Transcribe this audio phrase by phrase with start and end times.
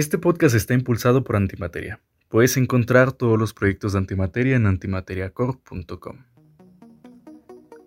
[0.00, 2.00] Este podcast está impulsado por Antimateria.
[2.30, 6.24] Puedes encontrar todos los proyectos de Antimateria en antimateriacorp.com.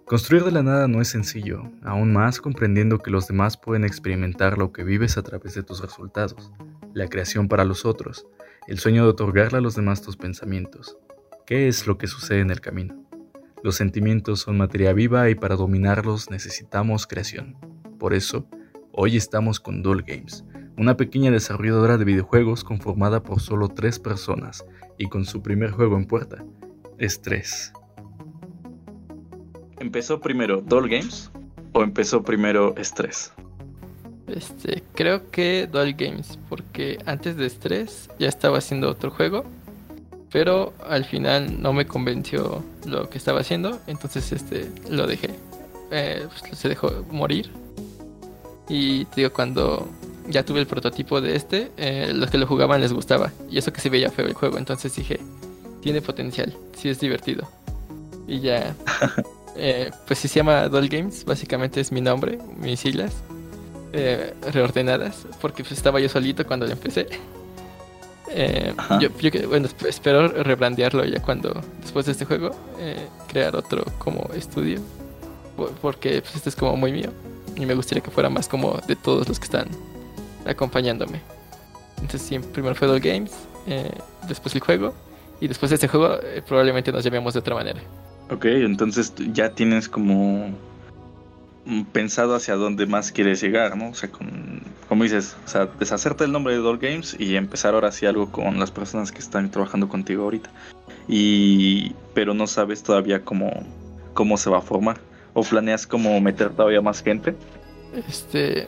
[0.05, 4.59] Construir de la nada no es sencillo, aún más comprendiendo que los demás pueden experimentar
[4.59, 6.51] lo que vives a través de tus resultados,
[6.93, 8.27] la creación para los otros,
[8.67, 10.99] el sueño de otorgarle a los demás tus pensamientos.
[11.47, 13.07] ¿Qué es lo que sucede en el camino?
[13.63, 17.57] Los sentimientos son materia viva y para dominarlos necesitamos creación.
[17.97, 18.47] Por eso,
[18.91, 20.45] hoy estamos con Doll Games,
[20.77, 24.65] una pequeña desarrolladora de videojuegos conformada por solo tres personas
[24.97, 26.43] y con su primer juego en puerta,
[26.97, 27.73] Estrés.
[29.79, 31.31] ¿Empezó primero Doll Games
[31.73, 33.33] o empezó primero Estrés?
[34.27, 39.45] Este, creo que Doll Games, porque antes de Estrés ya estaba haciendo otro juego
[40.33, 45.29] pero al final no me convenció lo que estaba haciendo, entonces este lo dejé.
[45.91, 47.51] Eh, pues, se dejó morir.
[48.67, 49.87] Y digo, cuando
[50.27, 53.31] ya tuve el prototipo de este, eh, los que lo jugaban les gustaba.
[53.49, 55.19] Y eso que se veía feo el juego, entonces dije,
[55.81, 57.47] tiene potencial, sí es divertido.
[58.27, 58.75] Y ya,
[59.55, 63.13] eh, pues si se llama Doll Games, básicamente es mi nombre, mis siglas,
[64.51, 67.07] reordenadas, porque pues estaba yo solito cuando lo empecé.
[68.35, 69.09] Eh, yo,
[69.47, 74.79] bueno, espero rebrandearlo ya cuando, después de este juego, eh, crear otro como estudio.
[75.81, 77.11] Porque pues, este es como muy mío.
[77.55, 79.67] Y me gustaría que fuera más como de todos los que están
[80.45, 81.21] acompañándome.
[81.95, 83.31] Entonces, sí, primero fue Doll Games,
[83.67, 83.89] eh,
[84.27, 84.93] después el juego.
[85.39, 87.81] Y después de este juego, probablemente nos llamemos de otra manera.
[88.29, 90.53] Ok, entonces ya tienes como
[91.91, 93.89] pensado hacia dónde más quieres llegar, ¿no?
[93.89, 97.73] O sea, con, como dices, o sea, deshacerte el nombre de Door Games y empezar
[97.73, 100.49] ahora sí algo con las personas que están trabajando contigo ahorita.
[101.07, 103.51] Y, pero no sabes todavía cómo,
[104.13, 104.97] cómo se va a formar.
[105.33, 107.35] ¿O planeas como meter todavía más gente?
[108.07, 108.67] Este,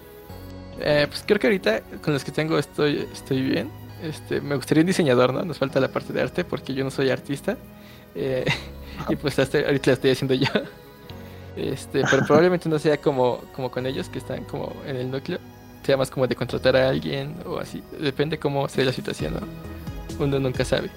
[0.80, 3.70] eh, pues creo que ahorita con los que tengo estoy, estoy bien.
[4.04, 5.44] Este, me gustaría un diseñador, ¿no?
[5.44, 7.58] Nos falta la parte de arte porque yo no soy artista.
[8.14, 8.45] Eh,
[9.09, 10.48] y pues ahorita la estoy haciendo yo.
[11.55, 15.39] Este, pero probablemente no sea como, como con ellos que están como en el núcleo.
[15.83, 17.82] Sea más como de contratar a alguien o así.
[17.99, 20.23] Depende cómo sea la situación, ¿no?
[20.23, 20.89] Uno nunca sabe.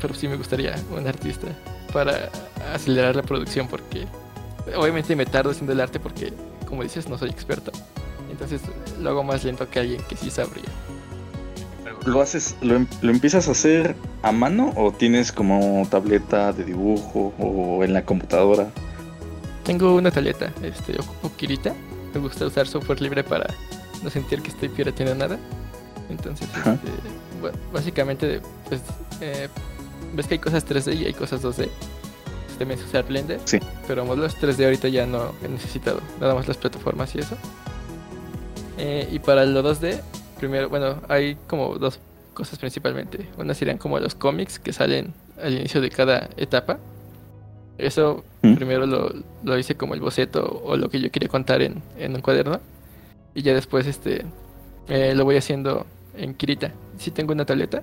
[0.00, 1.48] Pero sí me gustaría un artista
[1.92, 2.30] para
[2.72, 4.06] acelerar la producción porque
[4.76, 6.32] obviamente me tardo haciendo el arte porque,
[6.66, 7.72] como dices, no soy experto.
[8.32, 8.62] Entonces
[9.00, 10.64] lo hago más lento que alguien que sí sabría.
[12.04, 16.64] ¿Lo haces, lo, em, lo, empiezas a hacer a mano o tienes como tableta de
[16.64, 18.72] dibujo o en la computadora?
[19.62, 21.72] Tengo una tableta, este, ocupo Kirita.
[22.12, 23.54] Me gusta usar software libre para
[24.02, 25.38] no sentir que estoy pirateando nada.
[26.08, 26.90] Entonces, este,
[27.72, 28.80] básicamente, pues,
[29.20, 29.48] eh,
[30.14, 31.68] ves que hay cosas 3D y hay cosas 2D.
[32.46, 33.40] Pues, también se usar Blender.
[33.44, 33.60] Sí.
[33.86, 36.00] Pero modelos 3D ahorita ya no he necesitado.
[36.20, 37.36] Nada más las plataformas y eso.
[38.78, 40.00] Eh, y para lo 2D,
[40.38, 41.98] primero, bueno, hay como dos
[42.34, 43.28] cosas principalmente.
[43.38, 45.12] Una serían como los cómics que salen
[45.42, 46.78] al inicio de cada etapa
[47.78, 48.54] eso ¿Mm?
[48.54, 52.60] primero lo, hice como el boceto o lo que yo quería contar en, un cuaderno.
[53.34, 54.24] Y ya después este
[54.88, 56.72] eh, lo voy haciendo en Kirita.
[56.98, 57.82] Sí tengo una tableta,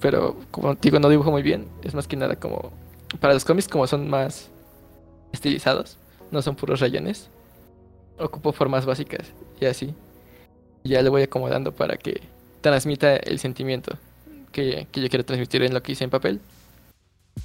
[0.00, 1.66] pero como digo, no dibujo muy bien.
[1.82, 2.72] Es más que nada como...
[3.20, 4.50] Para los cómics como son más
[5.32, 5.98] estilizados,
[6.30, 7.28] no son puros rayones.
[8.18, 9.94] Ocupo formas básicas y así.
[10.86, 12.22] Ya le voy acomodando para que
[12.60, 13.96] transmita el sentimiento
[14.52, 16.40] que, que yo quiero transmitir en lo que hice en papel.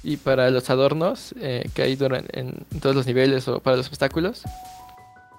[0.02, 1.98] Y para los adornos eh, que hay
[2.32, 4.42] en, todos los niveles o para los obstáculos,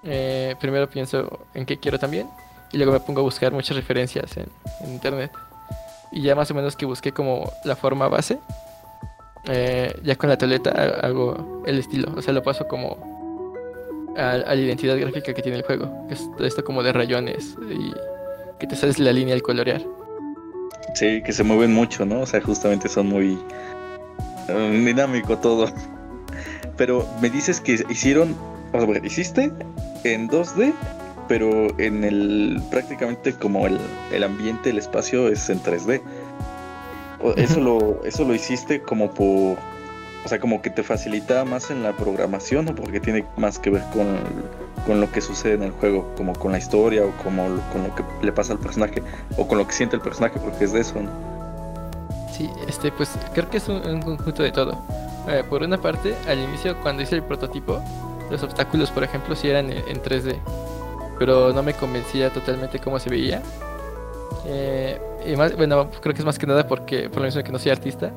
[0.04, 2.28] eh, primero pienso en qué quiero también
[2.72, 4.48] y luego me pongo a buscar muchas referencias en,
[4.86, 5.30] internet.
[6.12, 8.38] Y ya más o menos que busqué como la forma base,
[9.46, 10.70] eh, ya con la tableta
[11.02, 13.13] hago el estilo, o sea, lo paso como
[14.16, 17.92] a, la identidad gráfica que tiene el juego, que es esto como de rayones y
[18.58, 19.82] que te sales la línea al colorear.
[20.94, 22.20] Sí, que se mueven mucho, ¿no?
[22.20, 23.38] O sea, justamente son muy
[24.48, 25.72] dinámico todo.
[26.76, 28.36] Pero me dices que hicieron,
[28.72, 29.52] o sea, hiciste
[30.04, 30.72] en 2D,
[31.28, 33.78] pero en el prácticamente como el,
[34.12, 36.02] el ambiente, el espacio es en 3D.
[37.36, 39.56] Eso lo, eso lo hiciste como por,
[40.24, 43.70] o sea, como que te facilita más en la programación, o porque tiene más que
[43.70, 44.06] ver con,
[44.86, 47.94] con lo que sucede en el juego, como con la historia o como con lo
[47.94, 49.02] que le pasa al personaje,
[49.36, 51.10] o con lo que siente el personaje, porque es de eso, ¿no?
[52.32, 54.82] Sí, este, pues creo que es un, conjunto de todo.
[55.28, 57.80] Eh, por una parte, al inicio, cuando hice el prototipo,
[58.30, 60.36] los obstáculos, por ejemplo, sí eran en, 3D,
[61.18, 63.42] pero no me convencía totalmente cómo se veía.
[64.46, 67.52] Eh, y más, bueno, creo que es más que nada porque, por lo mismo que
[67.52, 68.10] no soy artista,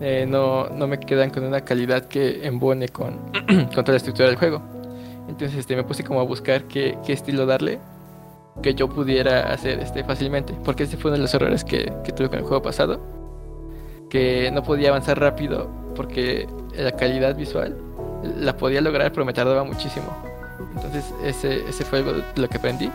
[0.00, 4.28] eh, no, no, me quedan con una calidad que embone con, con toda la estructura
[4.28, 4.62] del juego.
[5.28, 7.78] Entonces este, me puse como a buscar qué, qué estilo darle
[8.62, 10.54] que yo pudiera hacer este fácilmente.
[10.64, 13.00] Porque ese fue uno de los errores que, que tuve con el juego pasado.
[14.08, 17.76] Que no podía avanzar rápido porque la calidad visual
[18.38, 20.06] la podía lograr, pero me tardaba muchísimo.
[20.74, 22.90] Entonces ese, ese fue algo lo que aprendí,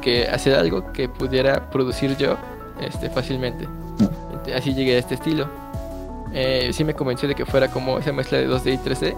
[0.00, 2.36] que hacer algo que pudiera producir yo
[2.80, 3.66] este, fácilmente.
[4.54, 5.48] Así llegué a este estilo.
[6.32, 9.16] Eh, sí me convenció de que fuera como esa mezcla de 2D y 3D,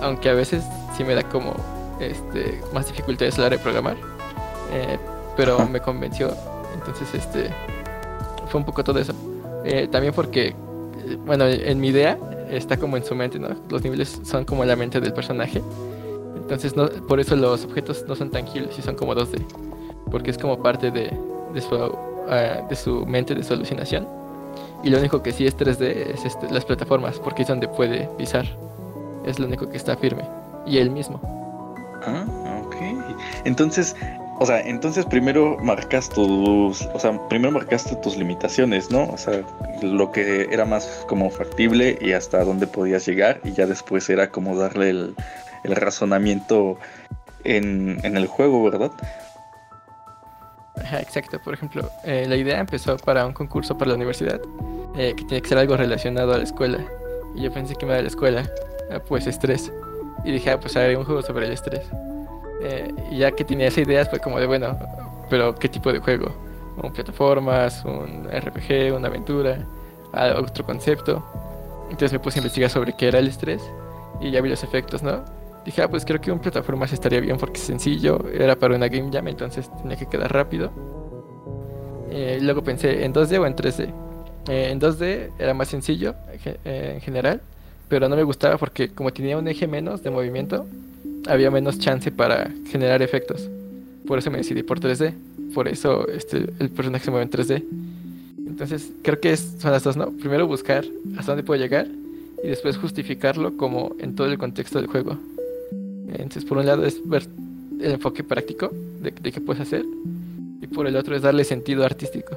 [0.00, 0.64] aunque a veces
[0.96, 1.54] sí me da como
[2.00, 3.96] este, más dificultades a la hora de programar.
[4.72, 4.98] Eh,
[5.36, 6.30] pero me convenció.
[6.74, 7.50] Entonces, este
[8.48, 9.12] fue un poco todo eso.
[9.64, 10.54] Eh, también porque, eh,
[11.24, 12.18] bueno, en mi idea
[12.50, 13.48] está como en su mente, ¿no?
[13.68, 15.62] Los niveles son como la mente del personaje.
[16.36, 19.42] Entonces, no, por eso los objetos no son tangibles y son como 2D.
[20.10, 21.10] Porque es como parte de,
[21.52, 21.74] de, su,
[22.28, 24.06] ah, de su mente, de su alucinación.
[24.84, 28.06] Y lo único que sí es 3D es este, las plataformas, porque es donde puede
[28.18, 28.44] pisar.
[29.24, 30.24] Es lo único que está firme.
[30.66, 31.20] Y él mismo.
[32.06, 32.26] Ah,
[32.66, 32.76] ok.
[33.46, 33.96] Entonces,
[34.40, 39.08] o sea, entonces primero marcas tus, o sea, primero marcaste tus limitaciones, ¿no?
[39.08, 39.42] O sea,
[39.80, 44.30] lo que era más como factible y hasta dónde podías llegar y ya después era
[44.30, 45.14] como darle el,
[45.62, 46.76] el razonamiento
[47.44, 48.90] en, en, el juego, ¿verdad?
[50.76, 51.38] Exacto.
[51.40, 54.40] Por ejemplo, eh, la idea empezó para un concurso para la universidad
[54.96, 56.78] eh, que tiene que ser algo relacionado a la escuela.
[57.34, 58.48] Y yo pensé que me da la escuela,
[58.90, 59.72] ah, pues estrés.
[60.24, 61.82] Y dije, ah, pues haré un juego sobre el estrés.
[62.62, 64.76] Eh, y ya que tenía esa idea, fue como de, bueno,
[65.28, 66.32] pero ¿qué tipo de juego?
[66.82, 69.58] ¿Un plataformas, un RPG, una aventura,
[70.36, 71.24] otro concepto?
[71.84, 73.62] Entonces me puse a investigar sobre qué era el estrés
[74.20, 75.24] y ya vi los efectos, ¿no?
[75.64, 78.88] Dije, ah, pues creo que un plataformas estaría bien porque es sencillo, era para una
[78.88, 80.70] game jam, entonces tenía que quedar rápido.
[82.10, 83.88] Eh, luego pensé, ¿en 2D o en 3D?
[84.48, 86.14] Eh, en 2D era más sencillo
[86.44, 87.40] eh, en general,
[87.88, 90.66] pero no me gustaba porque como tenía un eje menos de movimiento,
[91.26, 93.48] había menos chance para generar efectos.
[94.06, 95.14] Por eso me decidí por 3D.
[95.54, 97.64] Por eso este, el personaje se mueve en 3D.
[98.46, 100.10] Entonces, creo que son las dos, ¿no?
[100.10, 100.84] Primero buscar
[101.16, 101.86] hasta dónde puedo llegar
[102.42, 105.18] y después justificarlo como en todo el contexto del juego.
[106.14, 107.26] Entonces, por un lado es ver
[107.80, 108.70] el enfoque práctico
[109.00, 109.84] de, qué puedes hacer
[110.60, 112.36] y por el otro es darle sentido artístico.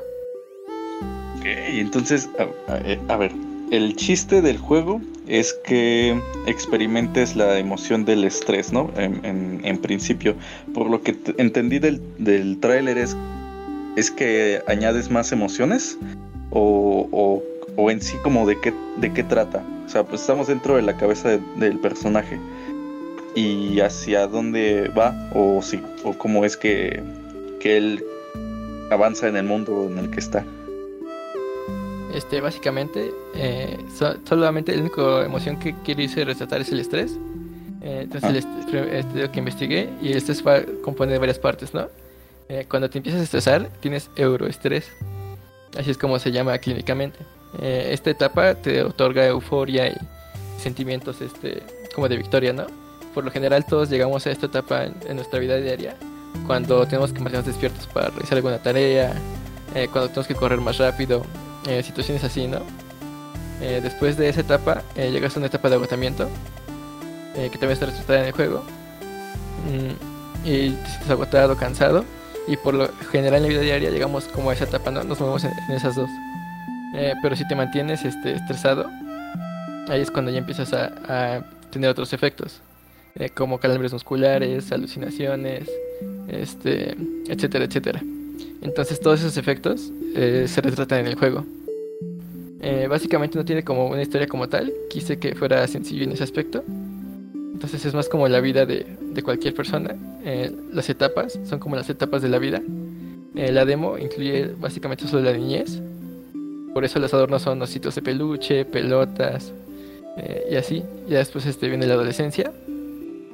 [1.38, 2.30] Ok, entonces,
[2.68, 3.32] a, a ver,
[3.72, 8.90] el chiste del juego es que experimentes la emoción del estrés, ¿no?
[8.96, 10.36] En, en, principio.
[10.74, 13.16] Por lo que entendí del, del tráiler es,
[13.96, 15.98] es que añades más emociones
[16.50, 17.44] o, o,
[17.76, 19.64] o, en sí como de qué, de qué trata.
[19.86, 22.40] O sea, pues estamos dentro de la cabeza del personaje
[23.38, 27.04] y hacia dónde va o, si, o cómo es que,
[27.60, 28.04] que él
[28.90, 30.44] avanza en el mundo en el que está.
[32.16, 33.78] Este, básicamente, eh,
[34.28, 37.16] solamente la única emoción que hice retratar es el estrés.
[37.84, 41.20] Eh, entonces, el estrés, este, lo que investigué, y el estrés va a componer de
[41.20, 41.90] varias partes, ¿no?
[42.50, 44.90] Eh, cuando te empiezas a estresar, tienes euroestrés.
[45.78, 47.20] Así es como se llama clínicamente.
[47.62, 49.98] Esta etapa te otorga euforia y
[50.60, 51.62] sentimientos este,
[51.94, 52.66] como de victoria, ¿no?
[53.18, 55.96] Por lo general, todos llegamos a esta etapa en, nuestra vida diaria
[56.46, 59.12] cuando tenemos que mantenernos despiertos para realizar alguna tarea,
[59.92, 61.26] cuando tenemos que correr más rápido,
[61.68, 62.60] eh, situaciones así, ¿no?
[63.60, 66.30] Eh, después de esa etapa, eh, llegas a una etapa de agotamiento,
[67.34, 68.62] que también está retratada en el juego,
[69.66, 72.06] mm, y te sientes agotado, cansado,
[72.48, 75.04] y por lo general en la vida diaria llegamos como a esa etapa, ¿no?
[75.04, 76.10] Nos movemos en, esas dos.
[77.24, 78.88] pero si te mantienes este, estresado,
[79.90, 82.62] ahí es cuando ya empiezas a tener otros efectos,
[83.34, 85.70] como calambres musculares, alucinaciones,
[86.28, 86.96] este,
[87.28, 88.04] etcétera, etcétera.
[88.62, 91.46] Entonces todos esos efectos eh, se retratan en el juego.
[92.60, 94.74] Eh, básicamente no tiene como una historia como tal.
[94.90, 96.64] Quise que fuera sencillo en ese aspecto.
[97.54, 99.96] Entonces es más como la vida de, de cualquier persona.
[100.24, 102.62] Eh, las etapas son como las etapas de la vida.
[103.34, 105.82] la demo incluye básicamente solo la niñez.
[106.74, 109.54] Por eso los adornos son ositos de peluche, pelotas
[110.50, 110.84] y así.
[111.08, 112.52] Ya después este, viene la adolescencia.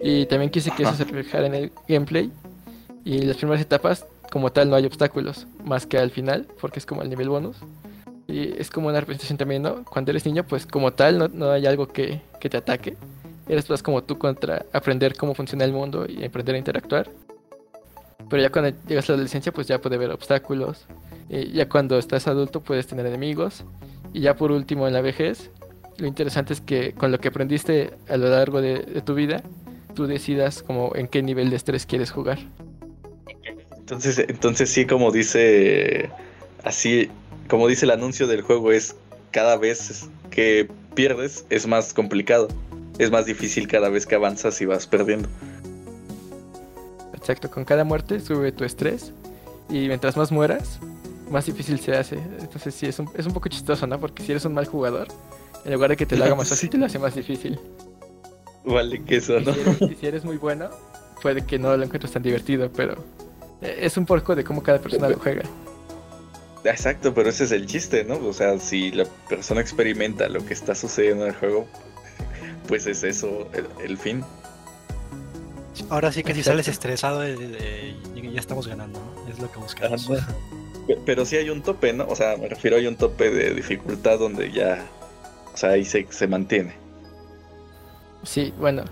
[0.05, 2.29] Y también quise que eso se reflejara en el gameplay.
[3.05, 6.86] Y las primeras etapas como tal no hay obstáculos, más que al final, porque es
[6.86, 7.55] como el nivel bonus.
[8.27, 9.86] Y es como una representación también, ¿no?
[9.86, 12.98] Cuando eres niño, pues como tal no, no hay algo que, que, te ataque.
[13.48, 17.10] Eres más como tú contra aprender cómo funciona el mundo y aprender a interactuar.
[18.29, 20.86] Pero ya cuando llegas a la adolescencia, pues ya puede haber obstáculos.
[21.29, 23.63] Y ya cuando estás adulto puedes tener enemigos.
[24.12, 25.50] Y ya por último en la vejez,
[25.98, 29.43] lo interesante es que con lo que aprendiste a lo largo de, de tu vida,
[29.94, 32.40] tú decidas como en qué nivel de estrés quieres jugar.
[33.78, 36.10] Entonces, entonces sí, como dice,
[36.64, 37.10] así,
[37.50, 38.96] como dice el anuncio del juego, es
[39.32, 42.48] cada vez que pierdes es más complicado.
[43.00, 45.28] Es más difícil cada vez que avanzas y vas perdiendo.
[47.14, 49.14] Exacto, con cada muerte sube tu estrés
[49.70, 50.80] Y mientras más mueras,
[51.32, 52.18] más difícil se hace.
[52.40, 54.00] Entonces sí, es un, es un poco chistoso, ¿no?
[54.00, 55.08] Porque si eres un mal jugador,
[55.66, 57.60] en lugar de que te lo haga más fácil, te lo hace más difícil.
[58.65, 59.53] Vale, que eso, Y ¿no?
[59.53, 60.70] si, eres, y si eres muy bueno,
[61.22, 62.93] puede que no lo encuentres tan divertido, pero
[63.62, 65.43] eh, es un poco de cómo cada persona lo juega.
[66.63, 68.15] Exacto, pero ese es el chiste, ¿no?
[68.25, 71.67] O sea, si la persona experimenta lo que está sucediendo en el juego,
[72.67, 74.24] pues es eso el, el fin.
[75.89, 77.96] Ahora sí que si sales estresado, eh, eh,
[78.32, 79.29] ya- estamos ganando, ¿no?
[79.29, 80.10] Es lo que buscamos.
[80.10, 80.34] Ajá.
[81.05, 82.05] Pero sí hay un tope, ¿no?
[82.08, 84.86] O sea, me refiero hay un tope de dificultad donde ya,
[85.53, 86.75] o sea, ahí se, se mantiene.
[88.24, 88.84] Sí, bueno,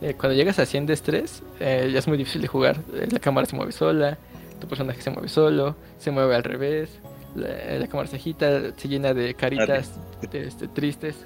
[0.00, 2.78] eh, cuando llegas a 100 de estrés, eh, ya es muy difícil de jugar.
[2.94, 4.18] Eh, La cámara se mueve sola,
[4.60, 6.90] tu personaje se mueve solo, se mueve al revés,
[7.34, 9.92] la, la cámara se agita, se llena de caritas
[10.32, 11.16] este, tristes.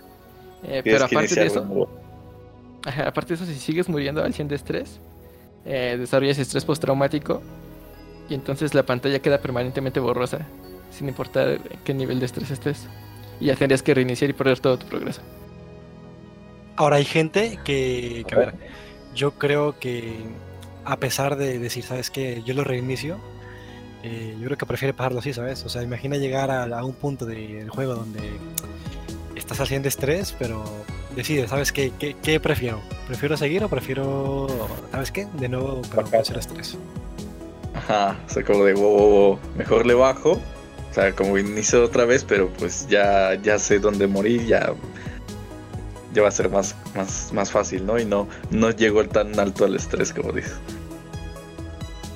[0.65, 1.89] Eh, pero aparte de eso.
[2.85, 4.99] Ajá, aparte de eso, si sigues muriendo al 100 de estrés,
[5.65, 7.41] eh, desarrollas estrés postraumático
[8.29, 10.47] y entonces la pantalla queda permanentemente borrosa,
[10.91, 12.89] sin importar en qué nivel de estrés estés.
[13.41, 15.21] Y ya tendrías que reiniciar y perder todo tu progreso.
[16.77, 18.55] Ahora hay gente que, que, a ver,
[19.15, 20.17] yo creo que
[20.85, 22.43] a pesar de decir, ¿sabes qué?
[22.45, 23.19] Yo lo reinicio,
[24.03, 25.65] eh, yo creo que prefiere pasarlo así, ¿sabes?
[25.65, 28.21] O sea, imagina llegar a, a un punto de- del juego donde
[29.37, 30.65] estás haciendo estrés, pero
[31.15, 32.81] decides, ¿sabes qué, qué, qué prefiero?
[33.07, 34.47] ¿Prefiero seguir o prefiero,
[34.91, 35.27] ¿sabes qué?
[35.35, 36.77] De nuevo, pero cero estrés.
[37.75, 40.33] Ajá, o sea, como de wow, wow, wow, mejor le bajo.
[40.91, 44.75] O sea, como inicio otra vez, pero pues ya, ya sé dónde morir, ya,
[46.13, 47.99] ya va a ser más, más, más fácil, ¿no?
[47.99, 50.55] Y no, no llego tan alto al estrés como dices.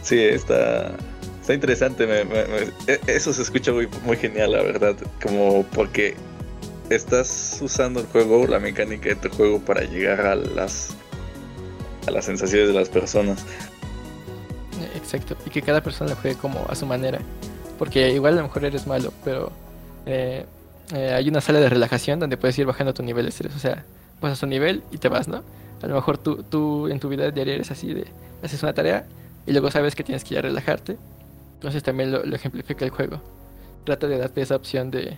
[0.03, 0.93] Sí, está,
[1.41, 2.07] está interesante.
[2.07, 2.45] me- me-
[2.87, 4.97] e- eso se escucha muy, muy genial, la verdad.
[5.23, 6.15] Como porque
[6.91, 10.91] estás usando el juego, la mecánica de tu juego para llegar a las,
[12.07, 13.45] a las sensaciones de las personas.
[14.95, 17.19] Exacto, y que cada persona lo juegue como a su manera.
[17.79, 19.53] Porque igual a lo mejor eres malo, pero
[20.07, 20.47] eh,
[20.95, 23.55] eh, hay una sala de relajación donde puedes ir bajando tu nivel de estrés.
[23.55, 23.85] O sea,
[24.21, 25.43] pasas tu nivel y te vas, ¿no?
[25.83, 28.07] A lo mejor tú, tú en tu vida diaria eres así de
[28.43, 29.07] haces una tarea
[29.47, 30.97] y luego sabes que tienes que ir a relajarte.
[31.55, 33.21] Entonces también lo, lo ejemplifica el juego.
[33.85, 35.17] Trata de darte esa opción de,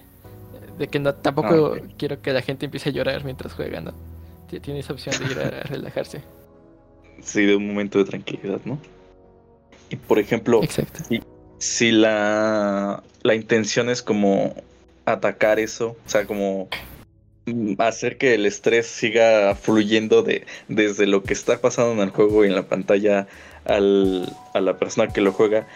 [0.79, 3.93] de que no tampoco Ah, quiero que la gente empiece a llorar mientras juega, ¿no?
[4.51, 6.23] Ti- Tiene esa opción de ir a, a relajarse.
[7.23, 8.79] Sí, de un momento de tranquilidad, ¿no?
[9.91, 11.03] Y por ejemplo, Exacto.
[11.59, 14.55] si la, la intención es como
[15.13, 16.69] atacar eso, o sea, como
[17.47, 22.11] mm, hacer que el estrés siga fluyendo de, desde lo que está pasando en el
[22.11, 23.27] juego y en la pantalla
[23.65, 25.67] al, a la persona que lo juega,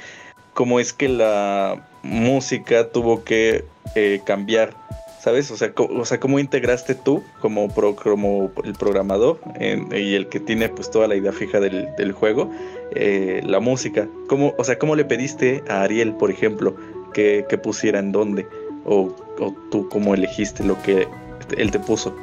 [0.54, 4.74] ¿cómo es que la música tuvo que eh, cambiar?
[5.20, 5.52] ¿Sabes?
[5.52, 10.40] O sea, o sea, ¿cómo integraste tú como, pro- como el programador y el que
[10.40, 12.50] tiene pues toda la idea fija del, del juego,
[12.96, 14.08] eh, la música?
[14.26, 16.74] ¿Cómo, o sea, ¿cómo le pediste a Ariel, por ejemplo,
[17.14, 18.48] que, que pusiera en dónde?
[18.84, 21.08] O, o tú cómo elegiste lo que
[21.56, 22.14] él te puso?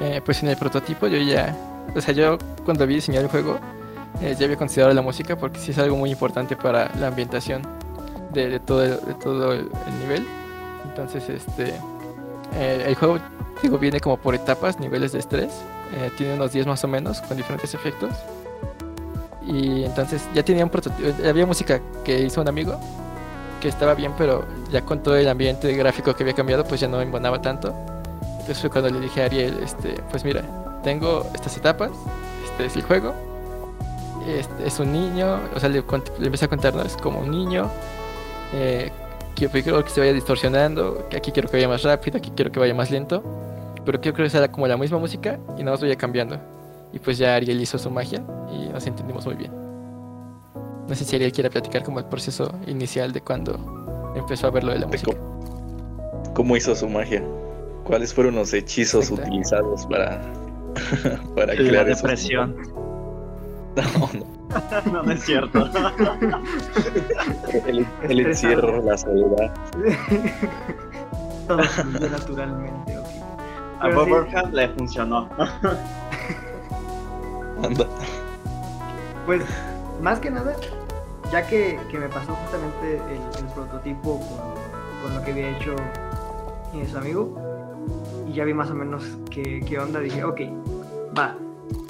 [0.00, 1.56] Eh, pues en el prototipo yo ya,
[1.94, 3.58] o sea, yo cuando había diseñado el juego,
[4.20, 7.62] eh, ya había considerado la música porque sí es algo muy importante para la ambientación
[8.32, 9.68] de, todo, el, de todo el
[10.00, 10.26] nivel.
[10.88, 11.74] Entonces, este,
[12.56, 13.18] eh, el juego,
[13.62, 15.52] digo, viene como por etapas, niveles de estrés.
[15.96, 18.10] eh, tiene unos 10 más o menos con diferentes efectos.
[19.46, 22.80] Y entonces ya tenía un prototipo, había música que hizo un amigo
[23.64, 26.86] que estaba bien, pero ya con todo el ambiente gráfico que había cambiado, pues ya
[26.86, 27.74] no me embonaba tanto.
[28.20, 30.42] Entonces fue cuando le dije a Ariel, este, pues mira,
[30.82, 31.90] tengo estas etapas,
[32.44, 33.14] este es el juego,
[34.28, 35.82] este, es un niño, o sea, le,
[36.18, 36.82] le empecé a contar, ¿no?
[36.82, 37.70] Es como un niño,
[38.52, 38.92] eh,
[39.34, 42.52] que quiero que se vaya distorsionando, que aquí quiero que vaya más rápido, aquí quiero
[42.52, 43.24] que vaya más lento,
[43.86, 46.38] pero quiero que sea como la misma música y nada más vaya cambiando.
[46.92, 49.63] Y pues ya Ariel hizo su magia y nos entendimos muy bien.
[50.88, 54.64] No sé si Ariel quiere platicar como el proceso inicial de cuando empezó a ver
[54.64, 55.12] lo de la música.
[56.34, 57.22] ¿Cómo hizo su magia?
[57.84, 59.28] ¿Cuáles fueron los hechizos Exacto.
[59.30, 60.20] utilizados para,
[61.36, 62.56] para La crear esos- depresión.
[63.76, 64.34] No, no.
[64.92, 65.68] No, no es cierto.
[67.66, 69.52] El, el encierro, la soledad.
[71.48, 71.58] Todo
[72.08, 73.06] naturalmente, ok.
[73.80, 75.28] A Bob le funcionó.
[77.64, 77.86] Anda.
[79.26, 79.42] Pues,
[80.02, 80.54] más que nada,
[81.30, 85.76] ya que, que me pasó justamente el, prototipo con, con lo que había hecho
[86.90, 87.32] su amigo,
[88.26, 90.40] y ya vi más o menos qué, qué onda, dije, ok,
[91.16, 91.36] va,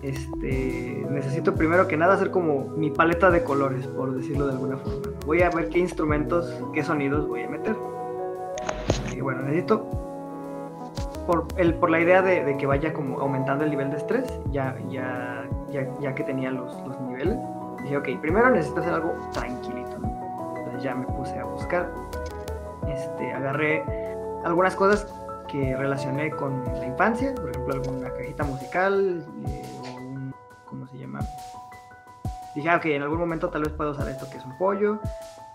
[0.02, 4.76] este, necesito primero que nada hacer como mi paleta de colores, por decirlo de alguna
[4.76, 5.00] forma.
[5.25, 7.75] Voy a ver qué instrumentos, qué sonidos voy a meter.
[9.16, 9.88] Y bueno, necesito,
[11.26, 14.26] por, el, por la idea de, de que vaya como aumentando el nivel de estrés,
[14.50, 17.38] ya, ya, ya, ya que tenía los, los niveles,
[17.84, 19.96] dije, ok, primero necesito hacer algo tranquilito.
[20.56, 21.90] Entonces ya me puse a buscar.
[22.88, 23.84] Este, agarré
[24.44, 25.06] algunas cosas
[25.48, 30.98] que relacioné con la infancia, por ejemplo, alguna cajita musical eh, o un, ¿cómo se
[30.98, 31.20] llama?
[32.54, 34.98] Dije, ah, ok, en algún momento tal vez puedo usar esto que es un pollo,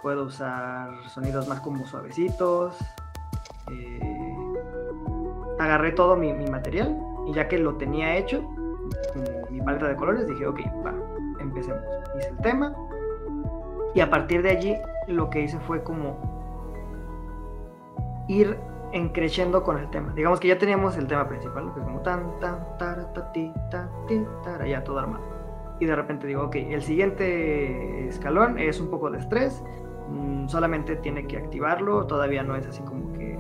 [0.01, 2.77] puedo usar sonidos más como suavecitos.
[3.71, 4.19] eh,
[5.59, 8.41] agarré todo mi, material y ya que lo tenía hecho,
[9.49, 10.93] mi paleta de colores, dije, ok, va,
[11.39, 11.81] empecemos.
[12.17, 12.73] Hice el tema
[13.93, 14.75] y a partir de allí
[15.07, 16.17] lo que hice fue como
[18.27, 18.57] ir
[18.91, 20.13] encreciendo con el tema.
[20.13, 23.51] Digamos que ya teníamos el tema principal, que es como tan, tan, tara, ta, ti,
[23.69, 25.23] ta, ti, tara, ya todo armado.
[25.79, 29.63] Y de repente digo, ok, el siguiente escalón es un poco de estrés,
[30.09, 33.39] mm, solamente tiene que activarlo, todavía no es así como que...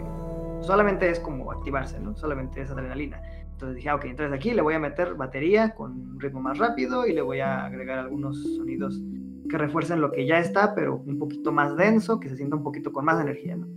[0.61, 2.15] Solamente es como activarse, ¿no?
[2.17, 3.21] Solamente es adrenalina.
[3.59, 6.57] Entonces dije, ah, ok, entonces aquí le voy a meter batería con un ritmo más
[6.59, 9.03] rápido y le voy a agregar algunos sonidos
[9.49, 12.63] que refuercen lo que ya está, pero un poquito más denso, que se sienta un
[12.63, 13.67] poquito con más energía, ¿no?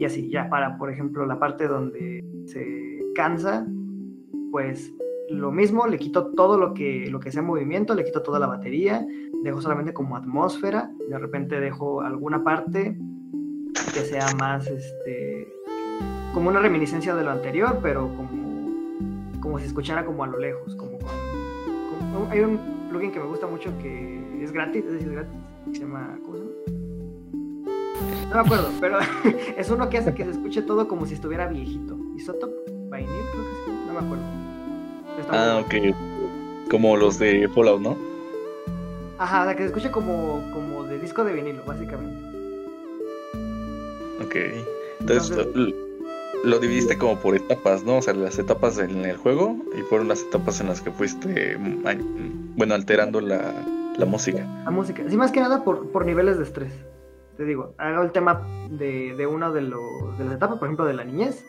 [0.00, 3.64] Y así, ya para, por ejemplo, la parte donde se cansa,
[4.50, 4.92] pues
[5.30, 8.48] lo mismo, le quito todo lo que, lo que sea movimiento, le quito toda la
[8.48, 9.06] batería,
[9.44, 12.98] dejo solamente como atmósfera, de repente dejo alguna parte
[13.94, 15.46] que sea más, este,
[16.32, 18.43] como una reminiscencia de lo anterior, pero como,
[19.44, 20.98] como si escuchara como a lo lejos, como,
[22.30, 22.58] hay un
[22.88, 25.34] plugin que me gusta mucho que es gratis, es decir, gratis,
[25.66, 26.52] que se llama, ¿cómo se llama?
[28.30, 28.98] No me acuerdo, pero
[29.58, 31.94] es uno que hace que se escuche todo como si estuviera viejito.
[32.16, 32.54] Isotope,
[32.90, 34.24] Vinyl, creo que sí, no me acuerdo.
[35.20, 35.74] Está Ah, ok.
[36.70, 37.98] Como los de Fallout, ¿no?
[39.18, 42.16] Ajá, o sea, que se escuche como, como de disco de vinilo, básicamente.
[44.24, 44.36] Ok.
[45.00, 45.74] Entonces Entonces-
[46.44, 47.96] lo, dividiste como por etapas, ¿no?
[47.98, 51.56] O sea, las etapas en el juego y fueron las etapas en las que fuiste,
[51.58, 53.52] mm, mm, bueno, alterando la,
[53.96, 54.44] la música.
[54.64, 55.02] La música.
[55.08, 56.72] Sí, más que nada por, por niveles de estrés.
[57.36, 60.84] Te digo, hago el tema de, de una de, lo- de las etapas, por ejemplo,
[60.84, 61.44] de la niñez.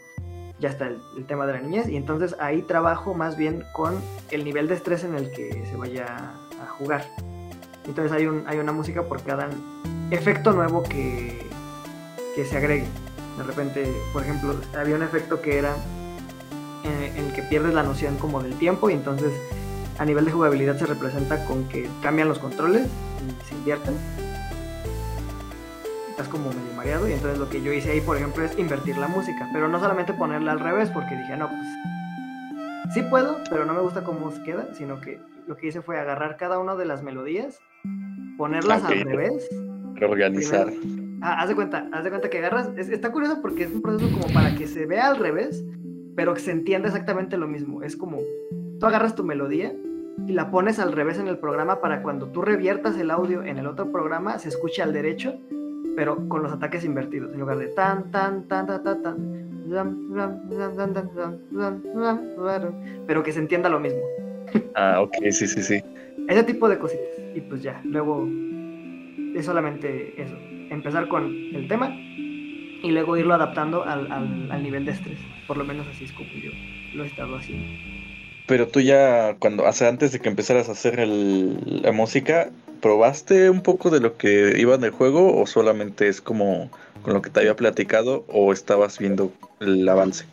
[0.59, 1.89] Ya está el, el tema de la niñez.
[1.89, 3.93] Y entonces ahí trabajo más bien con
[4.31, 6.05] el nivel de estrés en el que se vaya
[6.63, 7.05] a jugar.
[7.85, 9.47] Entonces hay, un, hay una música por cada
[10.09, 11.39] efecto nuevo que,
[12.35, 12.85] que se agregue.
[13.37, 15.75] De repente, por ejemplo, había un efecto que era
[16.83, 19.31] en, en el que pierdes la noción como del tiempo y entonces
[19.97, 23.95] a nivel de jugabilidad se representa con que cambian los controles y se invierten.
[26.09, 28.97] Estás como medio mareado y entonces lo que yo hice ahí, por ejemplo, es invertir
[28.97, 33.65] la música, pero no solamente ponerla al revés porque dije, no, pues sí puedo, pero
[33.65, 36.75] no me gusta cómo se queda, sino que lo que hice fue agarrar cada una
[36.75, 37.59] de las melodías,
[38.37, 39.49] ponerlas al revés
[39.95, 40.73] Reorganizar.
[41.27, 42.69] Ah, haz de cuenta, haz de cuenta que agarras.
[42.77, 45.65] Está curioso porque es un proceso como para que se vea al revés,
[46.15, 47.81] pero que se entienda exactamente lo mismo.
[47.81, 48.19] Es como
[48.79, 49.73] tú agarras tu melodía
[50.27, 53.57] y la pones al revés en el programa para cuando tú reviertas el audio en
[53.57, 55.33] el otro programa se escuche al derecho,
[55.95, 57.33] pero con los ataques invertidos.
[57.33, 59.65] En lugar de tan, tan, tan, tan, tan, tan.
[63.07, 64.01] Pero que se entienda lo mismo.
[64.75, 65.81] Ah, ok, sí, sí, sí.
[66.27, 67.09] Ese tipo de cositas.
[67.33, 68.27] Y pues ya, luego
[69.33, 70.37] es solamente eso.
[70.69, 71.99] Empezar con el tema
[72.81, 75.19] y luego irlo adaptando al, al- al nivel de estrés.
[75.47, 76.51] Por lo menos así es como yo
[76.93, 77.67] lo he estado haciendo.
[78.45, 82.51] Pero tú ya, cuando, o sea, antes de que empezaras a hacer el- la música,
[82.79, 86.69] ¿probaste un poco de lo que iba en el juego o solamente es como
[87.01, 90.25] con lo que te había platicado o estabas viendo el avance?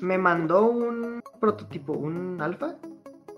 [0.00, 2.74] Me mandó un prototipo, un alfa.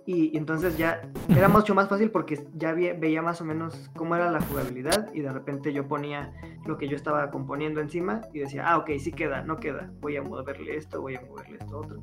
[0.06, 4.16] Y, y entonces ya era mucho más fácil porque ya veía más o menos cómo
[4.16, 6.32] era la jugabilidad y de repente yo ponía
[6.66, 10.16] lo que yo estaba componiendo encima y decía, ah, ok, sí queda, no queda, voy
[10.16, 11.98] a moverle esto, voy a moverle esto otro.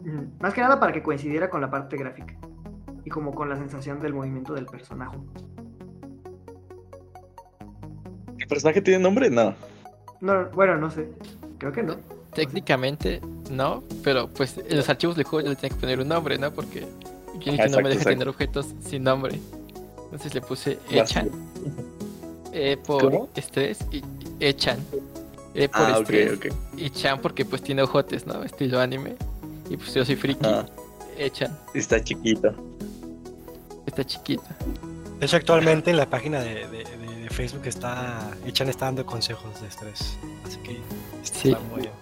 [0.00, 0.26] Ujú.
[0.40, 2.34] Más que nada para que coincidiera con la parte gráfica
[3.04, 5.18] y como con la sensación del movimiento del personaje.
[8.38, 9.30] ¿El personaje tiene nombre?
[9.30, 9.54] No.
[10.20, 11.12] No, bueno, no sé,
[11.58, 11.96] creo que no.
[12.34, 16.08] Técnicamente no, pero pues en los archivos del juego yo le tenía que poner un
[16.08, 16.52] nombre, ¿no?
[16.52, 16.86] Porque
[17.34, 18.10] Unity no Exacto, me deja exacto.
[18.10, 19.40] tener objetos sin nombre.
[20.04, 20.78] Entonces le puse.
[20.90, 21.30] Echan.
[22.52, 23.28] E por ¿Cómo?
[23.34, 24.02] estrés y
[24.40, 24.78] Echan.
[25.54, 26.38] E por Ah, estrés
[26.76, 28.42] y Chan porque pues tiene ojotes, ¿no?
[28.44, 29.16] Estilo anime.
[29.68, 30.44] Y pues yo soy friki.
[30.46, 30.66] Ah,
[31.18, 31.56] Echan.
[31.74, 32.52] está chiquito.
[33.86, 34.42] Está chiquito.
[35.18, 39.04] De hecho, actualmente en la página de, de- de- de Facebook está Echan está dando
[39.04, 40.16] consejos de estrés.
[40.46, 40.78] Así que
[41.22, 41.48] Sí.
[41.50, 41.92] está muy bien.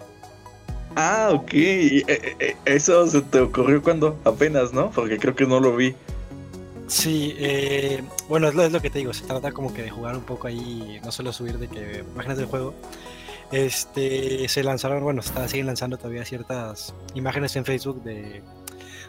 [1.00, 1.54] Ah, ok.
[1.54, 4.90] Y, eh, eh, Eso se te ocurrió cuando apenas, ¿no?
[4.90, 5.94] Porque creo que no lo vi.
[6.88, 9.90] Sí, eh, bueno, es lo, es lo que te digo, se trata como que de
[9.90, 12.74] jugar un poco ahí, no solo subir de que imágenes del juego.
[13.52, 18.42] Este, se lanzaron, bueno, se siguen lanzando todavía ciertas imágenes en Facebook de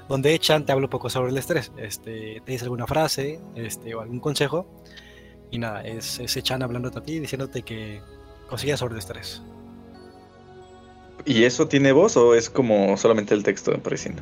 [0.08, 3.95] donde echan, te habla un poco sobre el estrés, este, te dice alguna frase, este,
[3.95, 4.67] o algún consejo
[5.52, 8.02] Y nada, es ese Chan hablándote a ti diciéndote que
[8.47, 9.41] consigues sobre estrés.
[11.25, 14.21] ¿Y eso tiene voz o es como solamente el texto apareciendo?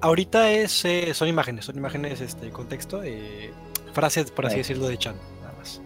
[0.00, 3.50] Ahorita es, eh, son imágenes, son imágenes este, con texto, eh,
[3.92, 4.58] frases, por así Ah.
[4.58, 5.80] decirlo, de Chan, nada más.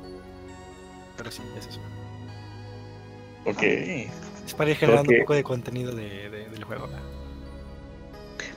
[1.16, 1.80] Pero sí, es eso.
[3.44, 3.62] Ok.
[3.62, 6.86] Es para ir generando un poco de contenido de- de- del juego.
[6.86, 6.96] ¿no?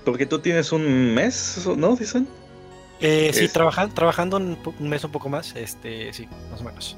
[0.06, 1.96] Porque tú tienes un mes, ¿no?
[1.96, 2.28] Dicen.
[3.00, 6.98] Eh, sí, trabajan, trabajando un, mes un poco más, este, sí, más o menos.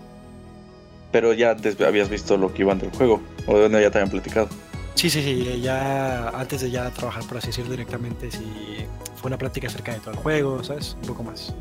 [1.12, 3.21] Pero ya habías visto lo que iban del juego.
[3.47, 4.49] O bueno, ya te habían platicado.
[4.95, 9.27] Sí, sí, sí, eh, ya antes de ya trabajar, por así decirlo, directamente, sí, fue
[9.29, 10.95] una plática acerca de todo el juego, ¿sabes?
[11.01, 11.53] Un poco más.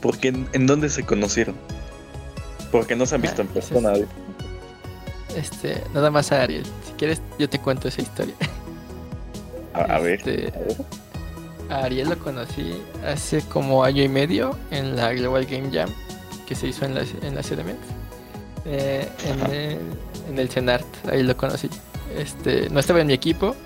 [0.00, 1.54] Porque en, ¿en dónde se conocieron?
[2.70, 3.92] Porque no se han visto en Ah, persona.
[5.36, 6.64] Este, nada más a Ariel.
[6.86, 8.34] Si quieres, yo te cuento esa historia.
[9.72, 10.20] A, a ver.
[10.20, 10.52] Este,
[11.70, 15.88] a Ariel lo conocí hace como año y medio en la Global Game Jam
[16.46, 17.74] que se hizo en la, en la CDMX.
[18.66, 19.78] Eh, en, el,
[20.28, 21.68] en el CENART, ahí lo conocí.
[22.08, 23.56] Este, no estaba en mi equipo,